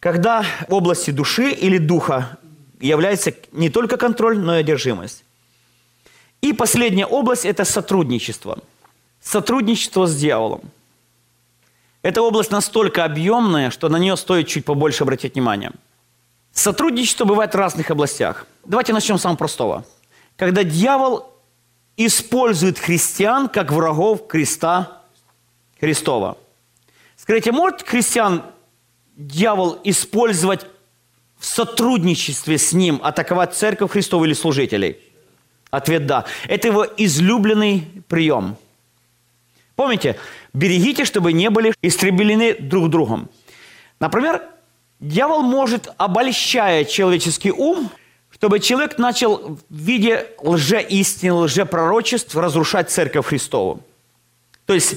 когда 0.00 0.44
в 0.68 0.74
области 0.74 1.10
души 1.10 1.52
или 1.52 1.78
духа 1.78 2.38
является 2.80 3.32
не 3.52 3.70
только 3.70 3.96
контроль, 3.96 4.38
но 4.38 4.56
и 4.56 4.60
одержимость. 4.60 5.24
И 6.42 6.52
последняя 6.52 7.06
область– 7.06 7.44
это 7.46 7.64
сотрудничество– 7.64 8.58
Сотрудничество 9.24 10.06
с 10.06 10.14
дьяволом. 10.14 10.60
Эта 12.02 12.20
область 12.20 12.50
настолько 12.50 13.04
объемная, 13.04 13.70
что 13.70 13.88
на 13.88 13.96
нее 13.96 14.18
стоит 14.18 14.48
чуть 14.48 14.66
побольше 14.66 15.02
обратить 15.02 15.34
внимание. 15.34 15.72
Сотрудничество 16.52 17.24
бывает 17.24 17.54
в 17.54 17.56
разных 17.56 17.90
областях. 17.90 18.46
Давайте 18.66 18.92
начнем 18.92 19.16
с 19.16 19.22
самого 19.22 19.38
простого. 19.38 19.86
Когда 20.36 20.62
дьявол 20.62 21.26
использует 21.96 22.78
христиан 22.78 23.48
как 23.48 23.72
врагов 23.72 24.26
креста 24.26 25.00
Христова. 25.80 26.36
Скажите, 27.16 27.50
может 27.50 27.82
христиан 27.82 28.42
дьявол 29.16 29.80
использовать 29.84 30.66
в 31.38 31.46
сотрудничестве 31.46 32.58
с 32.58 32.74
ним, 32.74 33.00
атаковать 33.02 33.54
церковь 33.54 33.92
Христову 33.92 34.26
или 34.26 34.34
служителей? 34.34 34.98
Ответ– 35.70 36.06
да. 36.06 36.26
Это 36.46 36.68
его 36.68 36.86
излюбленный 36.98 37.88
прием– 38.06 38.58
Помните, 39.76 40.16
берегите, 40.52 41.04
чтобы 41.04 41.32
не 41.32 41.50
были 41.50 41.74
истреблены 41.82 42.54
друг 42.54 42.90
другом. 42.90 43.28
Например, 43.98 44.42
дьявол 45.00 45.42
может, 45.42 45.88
обольщая 45.96 46.84
человеческий 46.84 47.50
ум, 47.50 47.90
чтобы 48.30 48.60
человек 48.60 48.98
начал 48.98 49.58
в 49.68 49.76
виде 49.76 50.28
лжеистин, 50.42 51.32
лжепророчеств 51.32 52.36
разрушать 52.36 52.90
Церковь 52.90 53.26
Христову. 53.26 53.82
То 54.66 54.74
есть 54.74 54.96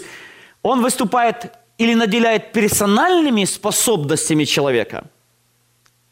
он 0.62 0.82
выступает 0.82 1.54
или 1.78 1.94
наделяет 1.94 2.52
персональными 2.52 3.46
способностями 3.46 4.46
человека, 4.46 5.06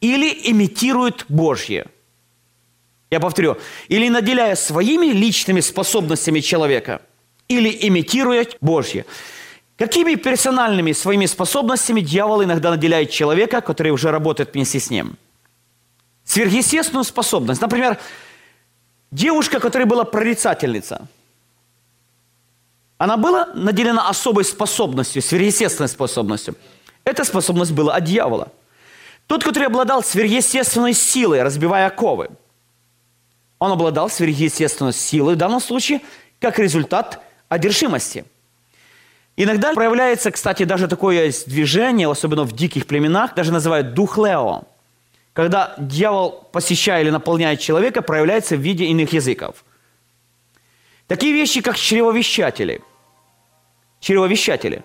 или 0.01 0.49
имитирует 0.51 1.25
Божье. 1.29 1.87
Я 3.11 3.19
повторю, 3.19 3.57
или 3.87 4.09
наделяя 4.09 4.55
своими 4.55 5.07
личными 5.07 5.59
способностями 5.59 6.39
человека– 6.39 7.01
или 7.47 7.87
имитируя 7.87 8.47
Божье. 8.61 9.05
Какими 9.77 10.15
персональными 10.15 10.93
своими 10.93 11.25
способностями 11.25 12.01
дьявол 12.01 12.43
иногда 12.43 12.71
наделяет 12.71 13.11
человека, 13.11 13.61
который 13.61 13.91
уже 13.91 14.11
работает 14.11 14.53
вместе 14.53 14.79
с 14.79 14.89
ним? 14.89 15.17
Сверхъестественную 16.23 17.03
способность. 17.03 17.61
Например, 17.61 17.99
девушка, 19.11 19.59
которая 19.59 19.85
была 19.85 20.05
прорицательница. 20.05 21.07
Она 22.97 23.17
была 23.17 23.47
наделена 23.53 24.07
особой 24.07 24.45
способностью, 24.45 25.21
сверхъестественной 25.21 25.89
способностью. 25.89 26.55
Эта 27.03 27.25
способность 27.25 27.73
была 27.73 27.95
от 27.95 28.05
дьявола. 28.05 28.51
Тот, 29.27 29.43
который 29.43 29.67
обладал 29.67 30.03
сверхъестественной 30.03 30.93
силой, 30.93 31.43
разбивая 31.43 31.87
оковы, 31.87 32.29
он 33.59 33.71
обладал 33.71 34.09
сверхъестественной 34.09 34.93
силой 34.93 35.35
в 35.35 35.37
данном 35.37 35.59
случае 35.59 36.01
как 36.39 36.59
результат 36.59 37.24
одержимости. 37.49 38.25
Иногда 39.37 39.73
проявляется, 39.73 40.31
кстати, 40.31 40.63
даже 40.63 40.87
такое 40.87 41.31
движение, 41.45 42.09
особенно 42.09 42.43
в 42.43 42.53
диких 42.53 42.87
племенах, 42.87 43.35
даже 43.35 43.51
называют 43.51 43.93
дух 43.93 44.17
Лео. 44.17 44.63
Когда 45.33 45.75
дьявол, 45.77 46.47
посещая 46.53 47.01
или 47.01 47.09
наполняет 47.09 47.59
человека, 47.59 48.01
проявляется 48.01 48.55
в 48.55 48.61
виде 48.61 48.85
иных 48.85 49.11
языков. 49.11 49.65
Такие 51.07 51.33
вещи, 51.33 51.61
как 51.61 51.77
чревовещатели. 51.77 52.81
Чревовещатели. 53.99 54.83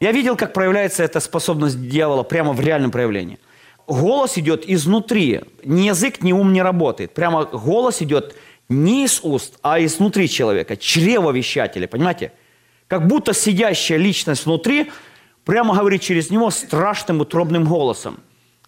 Я 0.00 0.12
видел, 0.12 0.36
как 0.36 0.52
проявляется 0.52 1.02
эта 1.02 1.18
способность 1.18 1.80
дьявола 1.88 2.22
прямо 2.22 2.52
в 2.52 2.60
реальном 2.60 2.90
проявлении. 2.90 3.38
Голос 3.86 4.36
идет 4.36 4.68
изнутри. 4.68 5.40
Ни 5.64 5.86
язык, 5.86 6.22
ни 6.22 6.32
ум 6.32 6.52
не 6.52 6.60
работает. 6.60 7.14
Прямо 7.14 7.46
голос 7.46 8.02
идет 8.02 8.36
не 8.68 9.04
из 9.04 9.20
уст, 9.22 9.58
а 9.62 9.82
изнутри 9.82 10.28
человека, 10.28 10.76
чревовещатели, 10.76 11.86
понимаете? 11.86 12.32
Как 12.86 13.06
будто 13.06 13.32
сидящая 13.32 13.98
личность 13.98 14.46
внутри 14.46 14.90
прямо 15.44 15.74
говорит 15.74 16.02
через 16.02 16.30
него 16.30 16.50
страшным 16.50 17.20
утробным 17.20 17.64
голосом. 17.64 18.20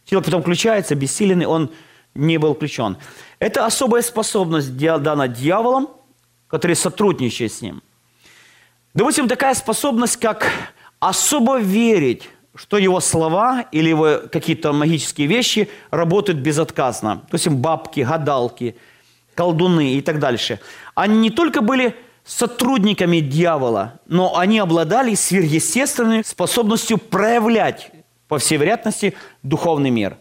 Человек 0.09 0.27
потом 0.27 0.43
включается, 0.43 0.95
бессиленный, 0.95 1.47
он 1.47 1.71
не 2.15 2.39
был 2.39 2.55
включен. 2.55 2.97
Это 3.39 3.67
особая 3.67 4.03
способность 4.03 4.77
дана 4.77 5.29
дьяволом, 5.29 5.89
который 6.49 6.77
сотрудничает 6.77 7.53
с 7.53 7.61
ним. 7.61 7.83
Допустим, 8.95 9.29
такая 9.29 9.55
способность, 9.55 10.17
как 10.17 10.51
особо 10.99 11.59
верить, 11.59 12.29
что 12.55 12.77
его 12.77 13.01
слова 13.01 13.67
или 13.71 13.91
его 13.91 14.23
какие-то 14.33 14.73
магические 14.73 15.29
вещи 15.29 15.69
работают 15.91 16.41
безотказно. 16.41 17.21
Допустим, 17.27 17.59
бабки, 17.59 18.01
гадалки– 18.01 18.77
колдуны 19.41 19.95
и 19.95 20.03
так 20.03 20.19
дальше, 20.19 20.61
они 20.95 21.17
не 21.17 21.31
только 21.31 21.63
были 21.63 21.95
сотрудниками 22.27 23.21
дьявола, 23.21 23.99
но 24.07 24.37
они 24.37 24.59
обладали 24.59 25.15
сверхъестественной 25.15 26.25
способностью 26.25 26.99
проявлять, 26.99 27.91
по 28.29 28.37
всей 28.37 28.59
вероятности, 28.59 29.15
духовный 29.43 29.89
мир 29.89 30.19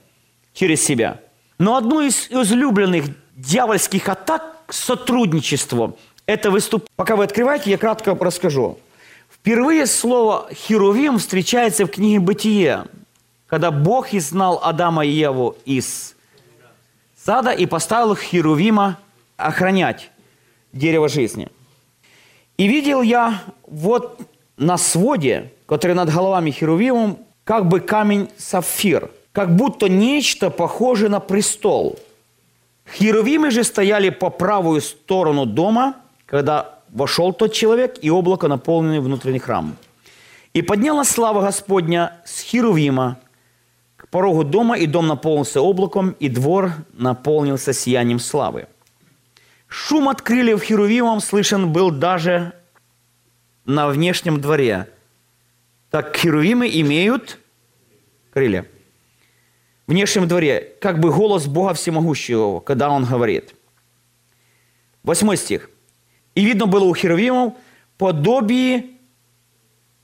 через 0.54 0.82
себя. 0.82 1.20
Но 1.58 1.76
одно 1.76 2.00
из 2.00 2.30
излюбленных 2.30 3.08
дьявольских 3.36 4.08
атак– 4.08 4.44
сотрудничество. 4.70 5.98
Это 6.26 6.50
выступ... 6.50 6.88
Пока 6.96 7.18
вы 7.18 7.26
открываете, 7.26 7.72
я 7.72 7.78
кратко 7.78 8.16
расскажу. 8.18 8.80
Впервые 9.30 9.86
слово 9.86 10.48
«херувим» 10.54 11.18
встречается 11.18 11.86
в 11.86 11.90
книге 11.90 12.22
«Бытие», 12.22 12.86
когда 13.48 13.70
Бог 13.70 14.14
изгнал 14.14 14.62
Адама 14.64 15.06
и 15.06 15.12
Еву 15.12 15.58
из 15.66 16.16
сада 17.18 17.52
и 17.52 17.66
поставил 17.66 18.16
Херувима 18.16 18.98
охранять 19.40 20.12
дерево 20.74 21.08
жизни. 21.08 21.48
И 22.58 22.68
видел 22.68 23.02
я 23.02 23.42
вот 23.66 24.20
на 24.58 24.78
своде, 24.78 25.52
который 25.66 25.96
над 25.96 26.14
головами 26.14 26.52
Херувимом, 26.52 27.20
как 27.44 27.68
бы 27.68 27.80
камень 27.80 28.30
сапфир, 28.38 29.10
как 29.32 29.56
будто 29.56 29.88
нечто 29.88 30.50
похожее 30.50 31.10
на 31.10 31.20
престол. 31.20 31.98
Херувимы 32.92 33.52
же 33.52 33.64
стояли 33.64 34.10
по 34.10 34.30
правую 34.30 34.82
сторону 34.82 35.46
дома, 35.46 35.96
когда 36.26 36.80
вошел 36.90 37.34
тот 37.34 37.54
человек, 37.54 37.98
и 38.02 38.10
облако 38.10 38.48
наполненный 38.48 39.00
внутренний 39.00 39.40
храм. 39.40 39.76
И 40.54 40.62
поднялась 40.62 41.10
слава 41.10 41.42
Господня 41.42 42.20
с 42.26 42.42
Херувима 42.42 43.20
к 43.96 44.08
порогу 44.10 44.44
дома, 44.44 44.78
и 44.78 44.88
дом 44.88 45.08
наполнился 45.08 45.62
облаком, 45.62 46.16
и 46.20 46.28
двор 46.28 46.72
наполнился 46.94 47.74
сиянием 47.74 48.20
славы. 48.20 48.68
Шум 49.70 50.10
от 50.10 50.22
крыльев 50.22 50.62
Херувимом 50.62 51.22
слышен 51.22 51.72
был 51.72 51.92
даже 51.92 52.54
на 53.66 53.88
внешнем 53.88 54.42
дворе– 54.42 54.90
так 55.90 56.16
херувимы 56.16 56.70
имеют 56.70 57.40
крылья. 58.32 58.66
В 59.88 59.92
внешнем 59.92 60.28
дворе, 60.28 60.76
как 60.80 61.00
бы 61.00 61.12
голос 61.12 61.48
Бога 61.48 61.74
Всемогущего, 61.74 62.60
когда 62.60 62.92
Он 62.92 63.06
говорит. 63.06 63.56
Восьмой 65.02 65.38
стих. 65.38 65.70
«И 66.36 66.46
видно 66.46 66.68
было 66.68 66.84
у 66.84 66.94
херувимов 66.94 67.54
подобие 67.98 68.86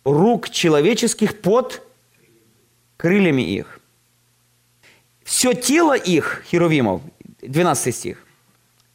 рук 0.03 0.49
человеческих 0.49 1.39
под 1.41 1.83
крыльями 2.97 3.43
их. 3.43 3.79
Все 5.23 5.53
тело 5.53 5.95
их, 5.95 6.43
херувимов, 6.49 7.01
12 7.41 7.95
стих, 7.95 8.24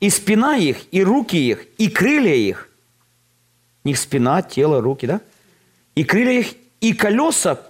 и 0.00 0.08
спина 0.10 0.56
их, 0.56 0.78
и 0.90 1.04
руки 1.04 1.36
их, 1.36 1.66
и 1.76 1.88
крылья 1.88 2.34
их, 2.34 2.70
них 3.84 3.98
спина, 3.98 4.42
тело, 4.42 4.80
руки, 4.80 5.06
да? 5.06 5.20
И 5.94 6.04
крылья 6.04 6.40
их, 6.40 6.54
и 6.80 6.94
колеса 6.94 7.60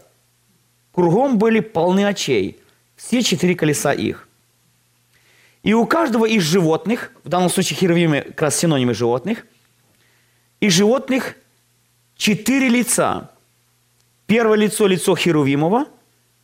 кругом 0.92 1.38
были 1.38 1.60
полны 1.60 2.06
очей, 2.06 2.60
все 2.96 3.22
четыре 3.22 3.54
колеса 3.54 3.92
их. 3.92 4.28
И 5.62 5.74
у 5.74 5.84
каждого 5.86 6.26
из 6.26 6.42
животных, 6.42 7.12
в 7.24 7.28
данном 7.28 7.50
случае 7.50 7.76
херувимы 7.78 8.22
как 8.22 8.42
раз 8.42 8.58
синонимы 8.58 8.94
животных, 8.94 9.44
из 10.60 10.72
животных 10.72 11.36
четыре 12.16 12.68
лица. 12.68 13.30
Первое 14.26 14.56
лицо– 14.56 14.86
лицо 14.88 15.16
херувимова, 15.16 15.86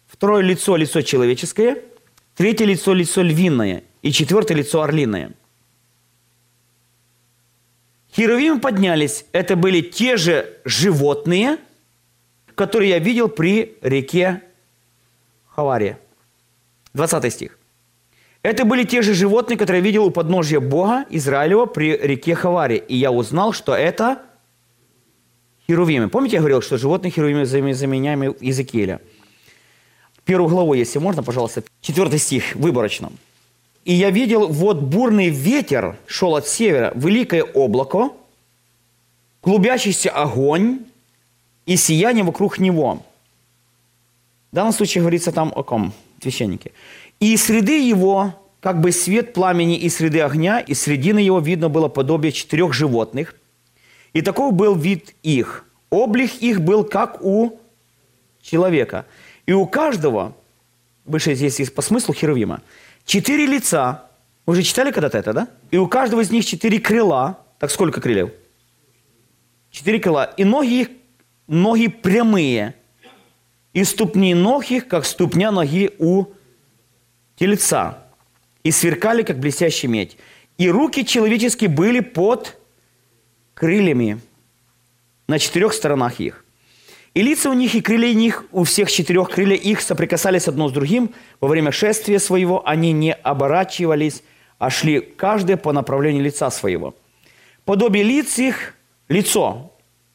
второе 0.06 0.42
лицо– 0.42 0.76
лицо 0.76 1.02
человеческое, 1.02 1.82
третье 2.34 2.64
лицо– 2.64 2.92
лицо 2.94 3.22
львиное 3.22 3.84
и 4.02 4.12
четвертое 4.12 4.54
лицо 4.54 4.82
орлиное. 4.82 5.32
Херувимы 8.16 8.60
поднялись, 8.60 9.26
это 9.32 9.56
были 9.56 9.80
те 9.82 10.16
же 10.16 10.58
животные– 10.64 11.58
который 12.56 12.88
я 12.88 12.98
видел 12.98 13.28
при 13.28 13.76
реке 13.82 14.42
Хаваре. 15.46 15.98
20 16.94 17.32
стих. 17.32 17.58
Это 18.42 18.64
были 18.64 18.84
те 18.84 19.02
же 19.02 19.14
животные, 19.14 19.58
которые 19.58 19.80
я 19.80 19.84
видел 19.84 20.06
у 20.06 20.10
подножия 20.10 20.60
Бога 20.60 21.04
Израилева 21.10 21.66
при 21.66 21.96
реке 21.96 22.34
Хаваре. 22.34 22.78
И 22.78 22.96
я 22.96 23.12
узнал, 23.12 23.52
что 23.52 23.74
это 23.74 24.22
херувимы. 25.66 26.08
Помните, 26.08 26.36
я 26.36 26.40
говорил, 26.40 26.62
что 26.62 26.78
животные 26.78 27.10
херувимы 27.10 27.44
заменяемы 27.44 28.34
Иезекииля? 28.40 29.00
Первую 30.24 30.48
главу, 30.48 30.74
если 30.74 30.98
можно, 30.98 31.22
пожалуйста. 31.22 31.62
Четвертый 31.82 32.18
стих, 32.18 32.54
выборочно. 32.54 33.12
«И 33.86 33.94
я 33.94 34.10
видел, 34.10 34.48
вот 34.48 34.82
бурный 34.82 35.30
ветер 35.30 35.96
шел 36.06 36.34
от 36.34 36.46
севера, 36.46 36.92
великое 36.96 37.44
облако, 37.44 38.10
клубящийся 39.40 40.10
огонь, 40.10 40.80
и 41.66 41.76
сияние 41.76 42.24
вокруг 42.24 42.58
него. 42.58 43.02
В 44.50 44.54
данном 44.54 44.72
случае 44.72 45.02
говорится 45.02 45.30
там 45.30 45.52
о 45.54 45.62
ком? 45.62 45.92
Священнике. 46.20 46.72
И 47.20 47.36
среды 47.36 47.80
его, 47.80 48.34
как 48.60 48.80
бы 48.80 48.90
свет 48.90 49.32
пламени 49.32 49.76
и 49.76 49.88
среды 49.88 50.20
огня, 50.20 50.58
и 50.58 50.74
средины 50.74 51.20
его 51.20 51.38
видно 51.38 51.68
было 51.68 51.86
подобие 51.88 52.32
четырех 52.32 52.72
животных. 52.72 53.36
И 54.12 54.22
таков 54.22 54.52
был 54.54 54.74
вид 54.74 55.14
их. 55.22 55.64
Облик 55.90 56.34
их 56.40 56.60
был 56.60 56.82
как 56.82 57.22
у 57.22 57.60
человека. 58.42 59.06
И 59.46 59.52
у 59.52 59.64
каждого, 59.66 60.34
выше 61.04 61.34
здесь 61.34 61.60
есть 61.60 61.72
по 61.72 61.82
смыслу 61.82 62.14
Херувима, 62.14 62.62
четыре 63.06 63.46
лица. 63.46 64.10
Вы 64.44 64.52
уже 64.52 64.62
читали 64.62 64.90
когда-то 64.90 65.16
это, 65.16 65.32
да? 65.32 65.48
И 65.70 65.78
у 65.78 65.88
каждого 65.88 66.20
из 66.20 66.30
них 66.30 66.44
четыре 66.44 66.78
крыла. 66.78 67.40
Так 67.58 67.70
сколько 67.70 68.02
крыльев? 68.02 68.30
Четыре 69.70 69.98
крыла. 69.98 70.24
И 70.36 70.44
ноги 70.44 70.82
их 70.82 70.88
ноги 71.46 71.88
прямые, 71.88 72.74
и 73.72 73.84
ступни 73.84 74.34
ног 74.34 74.70
их, 74.70 74.88
как 74.88 75.04
ступня 75.04 75.50
ноги 75.50 75.92
у 75.98 76.26
тельца, 77.36 78.04
и 78.62 78.70
сверкали, 78.70 79.22
как 79.22 79.38
блестящий 79.38 79.86
медь. 79.86 80.16
И 80.58 80.70
руки 80.70 81.04
человеческие 81.04 81.68
были 81.68 82.00
под 82.00 82.58
крыльями 83.54 84.20
на 85.28 85.38
четырех 85.38 85.72
сторонах 85.72 86.20
их. 86.20 86.45
И 87.16 87.22
лица 87.22 87.48
у 87.48 87.54
них, 87.54 87.74
и 87.74 87.80
крылья 87.80 88.14
у 88.14 88.18
них, 88.18 88.44
у 88.52 88.64
всех 88.64 88.90
четырех 88.92 89.30
крылья 89.30 89.56
их 89.56 89.80
соприкасались 89.80 90.48
одно 90.48 90.68
с 90.68 90.72
другим. 90.72 91.14
Во 91.40 91.48
время 91.48 91.72
шествия 91.72 92.18
своего 92.18 92.68
они 92.68 92.92
не 92.92 93.14
оборачивались, 93.14 94.22
а 94.58 94.68
шли 94.68 95.00
каждое 95.00 95.56
по 95.56 95.72
направлению 95.72 96.22
лица 96.22 96.50
своего. 96.50 96.94
Подобие 97.64 98.04
лиц 98.04 98.38
их, 98.38 98.74
лицо, 99.08 99.72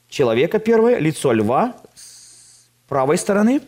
человека 0.10 0.60
первое, 0.60 1.00
лицо 1.00 1.32
льва 1.32 1.76
с 1.96 2.68
правой 2.88 3.18
стороны, 3.18 3.62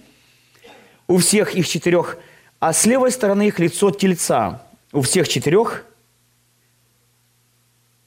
у 1.07 1.17
всех 1.17 1.55
их 1.55 1.67
четырех, 1.67 2.19
а 2.59 2.71
с 2.71 2.85
левой 2.85 3.09
стороны 3.09 3.47
их 3.47 3.57
лицо 3.57 3.89
тельца, 3.89 4.61
у 4.91 5.01
всех 5.01 5.27
четырех, 5.27 5.85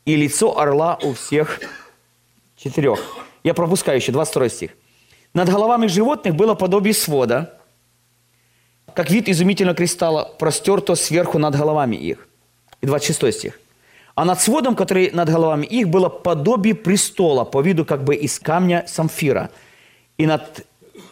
и 0.04 0.14
лицо 0.14 0.56
орла 0.56 0.96
у 1.02 1.14
всех 1.14 1.58
четырех. 2.56 3.00
Я 3.42 3.54
пропускаю 3.54 3.98
еще 3.98 4.12
22 4.12 4.48
стих. 4.50 4.70
Над 5.36 5.50
головами 5.50 5.86
животных 5.86 6.34
было 6.34 6.54
подобие 6.54 6.94
свода, 6.94 7.52
как 8.94 9.10
вид 9.10 9.28
изумительного 9.28 9.76
кристалла, 9.76 10.32
простерто 10.38 10.94
сверху 10.94 11.38
над 11.38 11.54
головами 11.54 11.94
их. 11.94 12.26
И 12.80 12.86
26 12.86 13.38
стих. 13.38 13.60
А 14.14 14.24
над 14.24 14.40
сводом, 14.40 14.74
который 14.74 15.10
над 15.10 15.28
головами 15.28 15.66
их, 15.66 15.88
было 15.88 16.08
подобие 16.08 16.74
престола, 16.74 17.44
по 17.44 17.60
виду 17.60 17.84
как 17.84 18.02
бы 18.02 18.14
из 18.14 18.38
камня 18.38 18.86
самфира. 18.88 19.50
И 20.16 20.24
над 20.24 20.66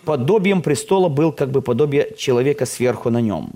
подобием 0.07 0.63
престола 0.63 1.11
был 1.11 1.31
как 1.31 1.51
бы 1.51 1.61
подобие 1.61 2.15
человека 2.17 2.65
сверху 2.65 3.11
на 3.11 3.21
нем. 3.21 3.51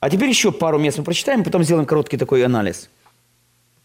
А 0.00 0.10
теперь 0.10 0.28
еще 0.28 0.52
пару 0.52 0.78
мест 0.78 0.98
мы 0.98 1.04
прочитаем, 1.04 1.42
потом 1.44 1.64
сделаем 1.64 1.86
короткий 1.86 2.18
такой 2.18 2.44
анализ. 2.44 2.90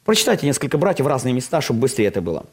Прочитайте 0.04 0.46
несколько 0.46 0.78
братьев 0.78 1.06
в 1.06 1.08
разные 1.08 1.34
места, 1.34 1.62
чтобы 1.62 1.80
быстрее 1.80 2.08
это 2.08 2.22
было. 2.22 2.44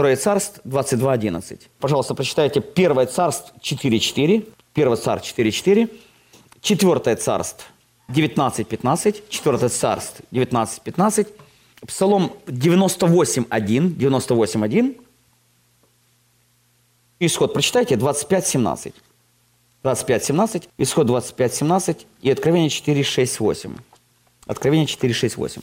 Второе 0.00 0.16
царство 0.16 0.62
22.11. 0.64 1.60
Пожалуйста, 1.78 2.14
прочитайте 2.14 2.62
Первое 2.62 3.04
царство 3.04 3.54
4.4. 3.60 4.50
Первое 4.72 4.96
царство 4.96 5.42
4.4. 5.42 5.90
Четвертое 6.62 7.16
царство 7.16 7.66
19.15, 8.08 9.22
4 9.28 9.68
царств 9.68 10.22
19.15, 10.32 11.28
Псалом 11.86 12.32
98.1, 12.46 13.46
98.1, 13.50 15.00
Исход, 17.18 17.52
прочитайте, 17.52 17.96
25.17. 17.96 18.94
25.17, 19.84 20.68
Исход 20.78 21.10
25.17 21.10 22.06
и 22.22 22.30
Откровение 22.30 22.70
4.6.8. 22.70 23.78
Откровение 24.46 24.86
4.6.8. 24.86 25.62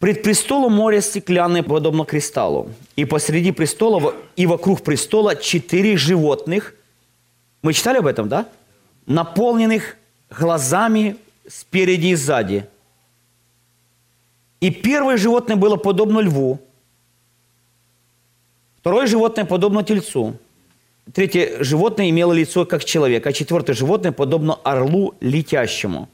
Пред 0.00 0.22
престолом 0.22 0.72
море 0.72 1.02
стеклянное, 1.02 1.62
подобно 1.62 2.06
кристаллу. 2.06 2.70
И 2.96 3.04
посреди 3.04 3.52
престола 3.52 4.14
и 4.34 4.46
вокруг 4.46 4.82
престола 4.82 5.36
четыре 5.36 5.98
животных. 5.98 6.74
Мы 7.60 7.74
читали 7.74 7.98
об 7.98 8.06
этом, 8.06 8.26
да? 8.26 8.48
Наполненных 9.04 9.96
глазами 10.30 11.16
спереди 11.46 12.08
и 12.08 12.14
сзади. 12.14 12.66
И 14.60 14.70
первое 14.70 15.18
животное 15.18 15.56
было 15.56 15.76
подобно 15.76 16.20
льву, 16.20 16.60
второе 18.78 19.06
животное 19.06 19.44
подобно 19.44 19.82
тельцу, 19.82 20.36
третье 21.12 21.62
животное 21.62 22.10
имело 22.10 22.32
лицо 22.32 22.64
как 22.64 22.84
человек, 22.84 23.26
а 23.26 23.32
четвертое 23.32 23.72
животное 23.72 24.12
подобно 24.12 24.54
орлу 24.54 25.14
летящему. 25.20 26.08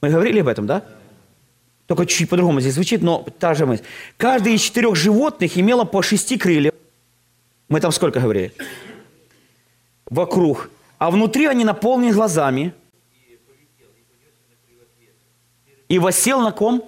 Мы 0.00 0.10
говорили 0.10 0.40
об 0.40 0.48
этом, 0.48 0.66
да? 0.66 0.84
Только 1.86 2.06
чуть-чуть 2.06 2.30
по-другому 2.30 2.60
здесь 2.60 2.74
звучит, 2.74 3.02
но 3.02 3.26
та 3.38 3.54
же 3.54 3.66
мысль. 3.66 3.84
Каждое 4.16 4.54
из 4.54 4.62
четырех 4.62 4.96
животных 4.96 5.58
имело 5.58 5.84
по 5.84 6.02
шести 6.02 6.38
крыльев. 6.38 6.72
Мы 7.68 7.80
там 7.80 7.92
сколько 7.92 8.20
говорили? 8.20 8.52
Вокруг. 10.06 10.70
А 10.98 11.10
внутри 11.10 11.46
они 11.46 11.64
наполнены 11.64 12.12
глазами. 12.12 12.72
И 15.88 15.98
восел 15.98 16.40
на 16.40 16.52
ком? 16.52 16.82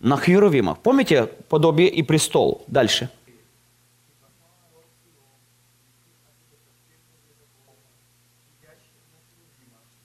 На 0.00 0.16
херувимах. 0.16 0.78
Помните 0.78 1.26
подобие 1.48 1.88
и 1.88 2.02
престол? 2.02 2.64
Дальше. 2.66 3.08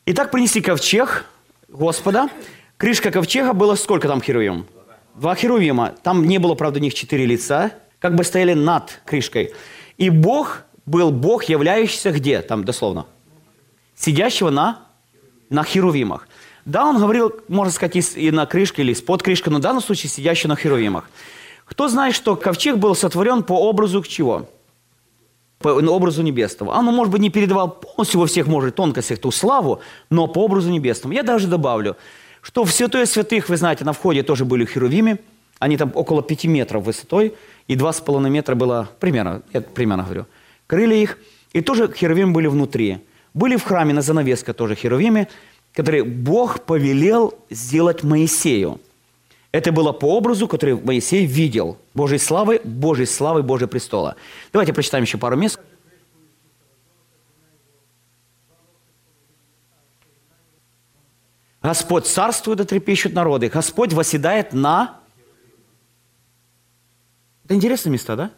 Итак, 0.05 0.31
принесли 0.31 0.61
ковчег 0.61 1.25
Господа. 1.67 2.29
Крышка 2.77 3.09
ковчега 3.09 3.53
была 3.53 3.75
сколько 3.75 4.07
там 4.07 4.21
херувим? 4.21 4.67
Два 5.15 5.33
херувима. 5.33 5.95
Там 6.03 6.25
не 6.25 6.37
было, 6.37 6.53
правда, 6.53 6.79
у 6.79 6.81
них 6.81 6.93
четыре 6.93 7.25
лица. 7.25 7.71
Как 7.99 8.13
бы 8.13 8.23
стояли 8.23 8.53
над 8.53 9.01
крышкой. 9.03 9.53
И 9.97 10.11
Бог 10.11 10.61
был 10.85 11.09
Бог, 11.09 11.45
являющийся 11.45 12.11
где? 12.11 12.41
Там 12.41 12.63
дословно. 12.63 13.07
Сидящего 13.95 14.51
на, 14.51 14.81
на 15.49 15.63
херувимах. 15.63 16.27
Да, 16.65 16.85
он 16.85 16.99
говорил, 16.99 17.33
можно 17.47 17.71
сказать, 17.71 17.95
и 18.15 18.29
на 18.29 18.45
крышке, 18.45 18.83
или 18.83 18.93
под 18.93 19.23
крышкой, 19.23 19.51
но 19.53 19.57
в 19.57 19.61
данном 19.61 19.81
случае 19.81 20.11
сидящий 20.11 20.47
на 20.47 20.55
херувимах. 20.55 21.09
Кто 21.65 21.87
знает, 21.87 22.13
что 22.13 22.35
ковчег 22.35 22.77
был 22.77 22.93
сотворен 22.93 23.41
по 23.41 23.53
образу 23.53 24.03
чего? 24.03 24.47
по 25.59 25.69
образу 25.69 26.21
небесного. 26.21 26.75
Оно, 26.75 26.91
может 26.91 27.11
быть, 27.11 27.19
не 27.19 27.31
передавал 27.31 27.71
полностью 27.71 28.19
во 28.19 28.27
всех, 28.27 28.45
может, 28.45 28.75
тонкостях 28.75 29.17
ту 29.17 29.31
славу, 29.31 29.81
но 30.11 30.27
по 30.27 30.45
образу 30.45 30.69
небесному. 30.69 31.15
Я 31.15 31.23
даже 31.23 31.47
добавлю, 31.47 31.97
что 32.47 32.63
в 32.63 32.71
святое 32.71 33.05
святых, 33.05 33.49
вы 33.49 33.57
знаете, 33.57 33.83
на 33.83 33.91
входе 33.91 34.23
тоже 34.23 34.45
были 34.45 34.63
херувимы, 34.63 35.19
они 35.59 35.75
там 35.75 35.91
около 35.93 36.23
пяти 36.23 36.47
метров 36.47 36.85
высотой, 36.85 37.33
и 37.67 37.75
два 37.75 37.91
с 37.91 37.99
половиной 37.99 38.29
метра 38.29 38.55
было, 38.55 38.89
примерно, 39.01 39.41
я 39.51 39.59
примерно 39.59 40.03
говорю, 40.03 40.27
крылья 40.65 40.95
их, 40.95 41.17
и 41.51 41.59
тоже 41.59 41.91
херувимы 41.91 42.31
были 42.31 42.47
внутри. 42.47 42.99
Были 43.33 43.57
в 43.57 43.63
храме 43.63 43.93
на 43.93 44.01
занавеске 44.01 44.53
тоже 44.53 44.75
херувимы, 44.75 45.27
которые 45.73 46.05
Бог 46.05 46.61
повелел 46.61 47.33
сделать 47.49 48.03
Моисею. 48.03 48.79
Это 49.51 49.73
было 49.73 49.91
по 49.91 50.15
образу, 50.15 50.47
который 50.47 50.75
Моисей 50.75 51.25
видел. 51.25 51.77
Божьей 51.93 52.19
славы, 52.19 52.61
Божьей 52.63 53.07
славы, 53.07 53.43
Божьего 53.43 53.67
престола. 53.67 54.15
Давайте 54.53 54.71
прочитаем 54.71 55.03
еще 55.03 55.17
пару 55.17 55.35
мест. 55.35 55.59
Господь 61.67 62.05
царствует 62.05 62.61
и 62.61 62.63
трепещут 62.63 63.11
народы. 63.11 63.49
Господь 63.49 63.91
восседает 63.91 64.53
на... 64.53 65.01
Это 67.43 67.55
интересные 67.55 67.91
места, 67.91 68.15
да? 68.15 68.31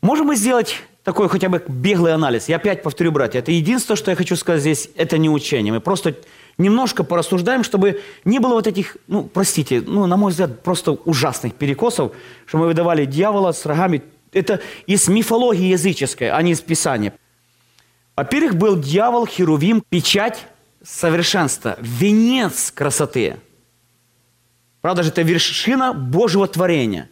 Можем 0.00 0.26
мы 0.26 0.34
сделать 0.34 0.82
такой 1.04 1.28
хотя 1.28 1.48
бы 1.48 1.62
беглый 1.68 2.12
анализ? 2.12 2.48
Я 2.48 2.56
опять 2.56 2.82
повторю, 2.82 3.12
братья, 3.12 3.38
это 3.38 3.52
единственное, 3.52 3.96
что 3.96 4.10
я 4.10 4.16
хочу 4.16 4.34
сказать 4.34 4.60
здесь, 4.60 4.90
это 4.96 5.18
не 5.18 5.30
учение. 5.30 5.72
Мы 5.72 5.80
просто 5.80 6.16
немножко 6.58 7.04
порассуждаем, 7.04 7.62
чтобы 7.62 8.02
не 8.24 8.40
было 8.40 8.54
вот 8.54 8.66
этих, 8.66 8.96
ну, 9.06 9.30
простите, 9.32 9.80
ну, 9.80 10.06
на 10.06 10.16
мой 10.16 10.32
взгляд, 10.32 10.64
просто 10.64 10.98
ужасных 11.04 11.54
перекосов, 11.54 12.10
что 12.46 12.58
мы 12.58 12.66
выдавали 12.66 13.04
дьявола 13.04 13.52
с 13.52 13.64
рогами. 13.64 14.02
Это 14.32 14.60
из 14.88 15.06
мифологии 15.06 15.68
языческой, 15.68 16.30
а 16.30 16.42
не 16.42 16.50
из 16.50 16.60
Писания. 16.60 17.12
Во-первых, 18.16 18.56
был 18.56 18.76
дьявол, 18.76 19.28
херувим, 19.28 19.84
печать 19.88 20.44
совершенства, 20.88 21.76
венец 21.80 22.70
красоты. 22.70 23.36
Правда 24.80 25.02
же, 25.02 25.10
это 25.10 25.22
вершина 25.22 25.92
Божьего 25.92 26.46
творения. 26.46 27.08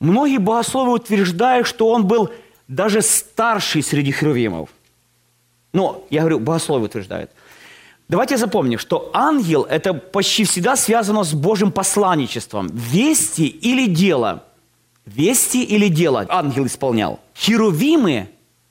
Многие 0.00 0.38
богословы 0.38 0.92
утверждают, 0.92 1.66
что 1.66 1.88
он 1.88 2.06
был 2.06 2.30
даже 2.68 3.02
старший 3.02 3.82
среди 3.82 4.12
херувимов. 4.12 4.70
Но, 5.72 6.06
я 6.10 6.20
говорю, 6.20 6.40
богословы 6.40 6.86
утверждают– 6.86 7.30
Давайте 8.08 8.36
запомним, 8.36 8.78
что 8.78 9.10
ангел– 9.12 9.64
это 9.70 9.92
почти 9.92 10.44
всегда 10.44 10.76
связано 10.76 11.24
с 11.24 11.34
Божьим 11.34 11.72
посланничеством. 11.72 12.68
Вести 12.72 13.46
или 13.48 13.86
дело. 13.86 14.44
Вести 15.06 15.64
или 15.64 15.88
дело 15.88 16.24
ангел 16.28 16.66
исполнял. 16.66 17.18
Херувимы 17.34 18.28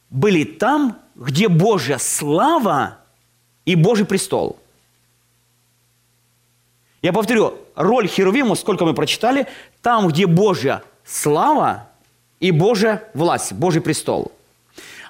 были 0.09 0.45
там, 0.45 0.97
где 1.15 1.49
Божья 1.49 1.97
слава 1.97 2.99
и 3.65 3.75
Божий 3.75 4.05
престол. 4.05 4.57
Я 7.01 7.13
повторю, 7.13 7.55
роль 7.75 8.07
Херувима, 8.07 8.55
сколько 8.55 8.85
мы 8.85 8.93
прочитали, 8.93 9.47
там, 9.81 10.07
где 10.07 10.25
Божья 10.25 10.83
слава 11.03 11.87
и 12.39 12.51
Божья 12.51 13.03
власть, 13.13 13.53
Божий 13.53 13.81
престол– 13.81 14.31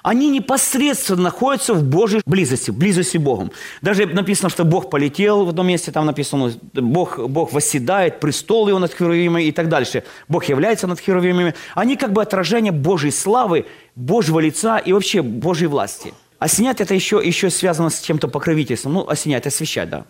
они 0.06 0.30
непосредственно 0.30 1.22
находятся 1.22 1.74
в 1.74 1.82
Божьей 1.82 2.22
близости, 2.24 2.70
близости 2.70 3.16
с 3.16 3.20
Богом. 3.20 3.50
Даже 3.82 4.06
написано, 4.06 4.50
что 4.50 4.62
Бог 4.62 4.88
полетел 4.88 5.44
в 5.44 5.48
одном 5.48 5.66
месте, 5.66 5.90
там 5.90 6.06
написано, 6.06 6.52
Бог, 6.74 7.18
Бог 7.28 7.52
восседает, 7.52 8.20
престол 8.20 8.68
его 8.68 8.78
над 8.78 8.94
херувимами 8.94 9.42
и 9.42 9.50
так 9.50 9.68
дальше. 9.68 10.04
Бог 10.28 10.44
является 10.44 10.86
над 10.86 11.00
херувимами. 11.00 11.56
Они 11.74 11.96
как 11.96 12.12
бы 12.12 12.22
отражение 12.22 12.70
Божьей 12.70 13.10
славы, 13.10 13.66
Божьего 13.96 14.38
лица 14.38 14.78
и 14.78 14.92
вообще 14.92 15.22
Божьей 15.22 15.66
власти. 15.66 16.14
Осенять 16.38 16.80
это 16.80 16.94
еще, 16.94 17.20
еще 17.24 17.50
связано 17.50 17.90
с 17.90 18.00
чем-то 18.00 18.28
покровительством. 18.28 18.94
Ну, 18.94 19.08
осенять, 19.08 19.46
освещать, 19.46 19.88
да. 19.88 20.04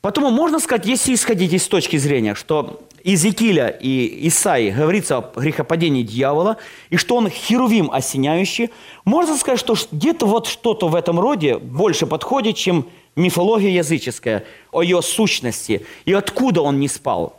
Потому 0.00 0.30
можно 0.30 0.58
сказать, 0.58 0.86
если 0.86 1.14
исходить 1.14 1.52
из 1.52 1.66
точки 1.66 1.96
зрения, 1.96 2.34
что 2.34 2.82
Иезекииля 3.04 3.68
и 3.68 4.28
Исаи 4.28 4.70
говорится 4.70 5.18
о 5.18 5.32
грехопадении 5.34 6.02
дьявола, 6.02 6.58
и 6.90 6.96
что 6.96 7.16
он 7.16 7.30
херувим 7.30 7.90
осеняющий, 7.90 8.70
можно 9.04 9.36
сказать, 9.36 9.60
что 9.60 9.76
где-то 9.92 10.26
вот 10.26 10.46
что-то 10.46 10.88
в 10.88 10.94
этом 10.94 11.20
роде 11.20 11.58
больше 11.58 12.06
подходит, 12.06 12.56
чем 12.56 12.86
мифология 13.16 13.70
языческая 13.70 14.44
о 14.72 14.82
ее 14.82 15.00
сущности 15.02 15.86
и 16.04 16.12
откуда 16.12 16.62
он 16.62 16.80
не 16.80 16.88
спал. 16.88 17.38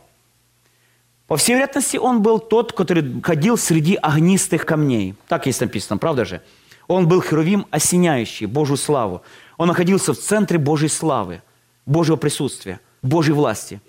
По 1.26 1.36
всей 1.36 1.54
вероятности, 1.54 1.96
он 1.96 2.22
был 2.22 2.38
тот, 2.38 2.72
который 2.72 3.20
ходил 3.22 3.56
среди 3.56 3.96
огнистых 3.96 4.64
камней. 4.64 5.14
Так 5.28 5.42
здесь 5.42 5.60
написано, 5.60 5.98
правда 5.98 6.24
же? 6.24 6.40
Он 6.88 7.08
был 7.08 7.20
херувим, 7.22 7.66
осеняющий 7.70 8.46
Божью 8.46 8.76
славу. 8.76 9.22
Он 9.56 9.68
находился 9.68 10.12
в 10.12 10.18
центре 10.18 10.58
Божьей 10.58 10.88
славы. 10.88 11.42
Божьего 11.86 12.16
присутствия, 12.16 12.80
Божьей 13.02 13.34
власти. 13.34 13.80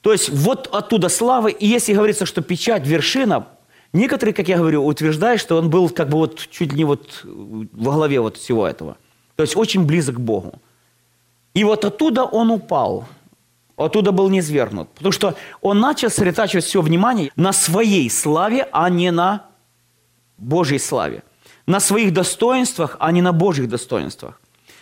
То 0.00 0.12
есть 0.12 0.30
вот 0.30 0.68
оттуда 0.72 1.08
слава, 1.08 1.48
и 1.48 1.66
если 1.66 1.94
говорится, 1.94 2.26
что 2.26 2.42
печать– 2.42 2.86
вершина, 2.86 3.46
некоторые, 3.92 4.34
как 4.34 4.48
я 4.48 4.58
говорю, 4.58 4.84
утверждают, 4.84 5.40
что 5.40 5.56
он 5.56 5.70
был 5.70 5.88
как 5.88 6.08
бы 6.08 6.18
вот 6.18 6.38
чуть 6.50 6.72
ли 6.72 6.78
не 6.78 6.84
вот 6.84 7.20
во 7.24 7.92
главе 7.92 8.20
вот 8.20 8.36
всего 8.36 8.66
этого. 8.66 8.96
То 9.36 9.42
есть 9.42 9.56
очень 9.56 9.84
близок 9.84 10.16
к 10.16 10.20
Богу. 10.20 10.60
И 11.54 11.64
вот 11.64 11.84
оттуда 11.84 12.24
он 12.24 12.50
упал, 12.50 13.06
оттуда 13.76 14.12
был 14.12 14.28
низвергнут. 14.28 14.88
Потому 14.90 15.12
что 15.12 15.36
он 15.60 15.80
начал 15.80 16.10
сосредотачивать 16.10 16.64
все 16.64 16.82
внимание 16.82 17.30
на 17.36 17.52
своей 17.52 18.10
славе, 18.10 18.68
а 18.72 18.90
не 18.90 19.10
на 19.10 19.46
Божьей 20.36 20.78
славе. 20.78 21.22
На 21.66 21.80
своих 21.80 22.12
достоинствах, 22.12 22.96
а 23.00 23.12
не 23.12 23.22
на 23.22 23.32
Божьих 23.32 23.68
достоинствах 23.68 24.40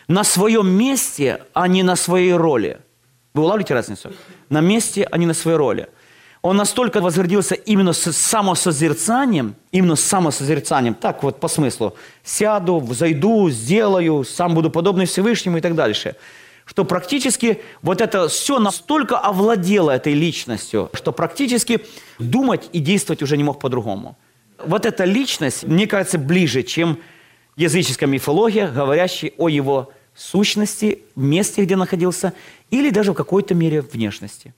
на 0.08 0.24
своем 0.24 0.68
месте, 0.68 1.42
а 1.52 1.68
не 1.68 1.82
на 1.82 1.96
своей 1.96 2.32
роли. 2.32 2.80
Вы 3.34 3.42
улавливаете 3.42 3.74
разницу? 3.74 4.12
На 4.50 4.60
месте, 4.60 5.08
а 5.10 5.18
не 5.18 5.26
на 5.26 5.34
своей 5.34 5.56
роли. 5.56 5.88
Он 6.42 6.56
настолько 6.56 7.00
возгордился 7.00 7.54
именно 7.54 7.92
с 7.92 8.12
самосозерцанием, 8.12 9.54
именно 9.70 9.94
с 9.94 10.00
самосозерцанием, 10.00 10.94
так 10.94 11.22
вот 11.22 11.38
по 11.38 11.48
смыслу, 11.48 11.94
сяду, 12.24 12.86
зайду, 12.90 13.48
сделаю, 13.48 14.24
сам 14.24 14.54
буду 14.54 14.68
подобный 14.68 15.06
Всевышнему 15.06 15.58
и 15.58 15.60
так 15.60 15.76
дальше, 15.76 16.16
что 16.64 16.84
практически 16.84 17.62
вот 17.80 18.00
это 18.00 18.26
все 18.28 18.58
настолько 18.58 19.18
овладело 19.18 19.92
этой 19.92 20.14
личностью, 20.14 20.90
что 20.94 21.12
практически 21.12 21.86
думать 22.18 22.68
и 22.72 22.80
действовать 22.80 23.22
уже 23.22 23.36
не 23.36 23.44
мог 23.44 23.60
по-другому. 23.60 24.16
Вот 24.64 24.86
эта 24.86 25.04
личность, 25.04 25.64
мне 25.64 25.86
кажется, 25.86 26.18
ближе, 26.18 26.62
чем 26.62 26.98
языческая 27.56 28.08
мифология, 28.08 28.68
говорящая 28.68 29.32
о 29.36 29.48
его 29.48 29.92
сущности, 30.14 31.02
месте, 31.16 31.64
где 31.64 31.76
находился, 31.76 32.32
или 32.70 32.90
даже 32.90 33.12
в 33.12 33.14
какой-то 33.14 33.54
мере 33.54 33.80
внешности. 33.80 34.54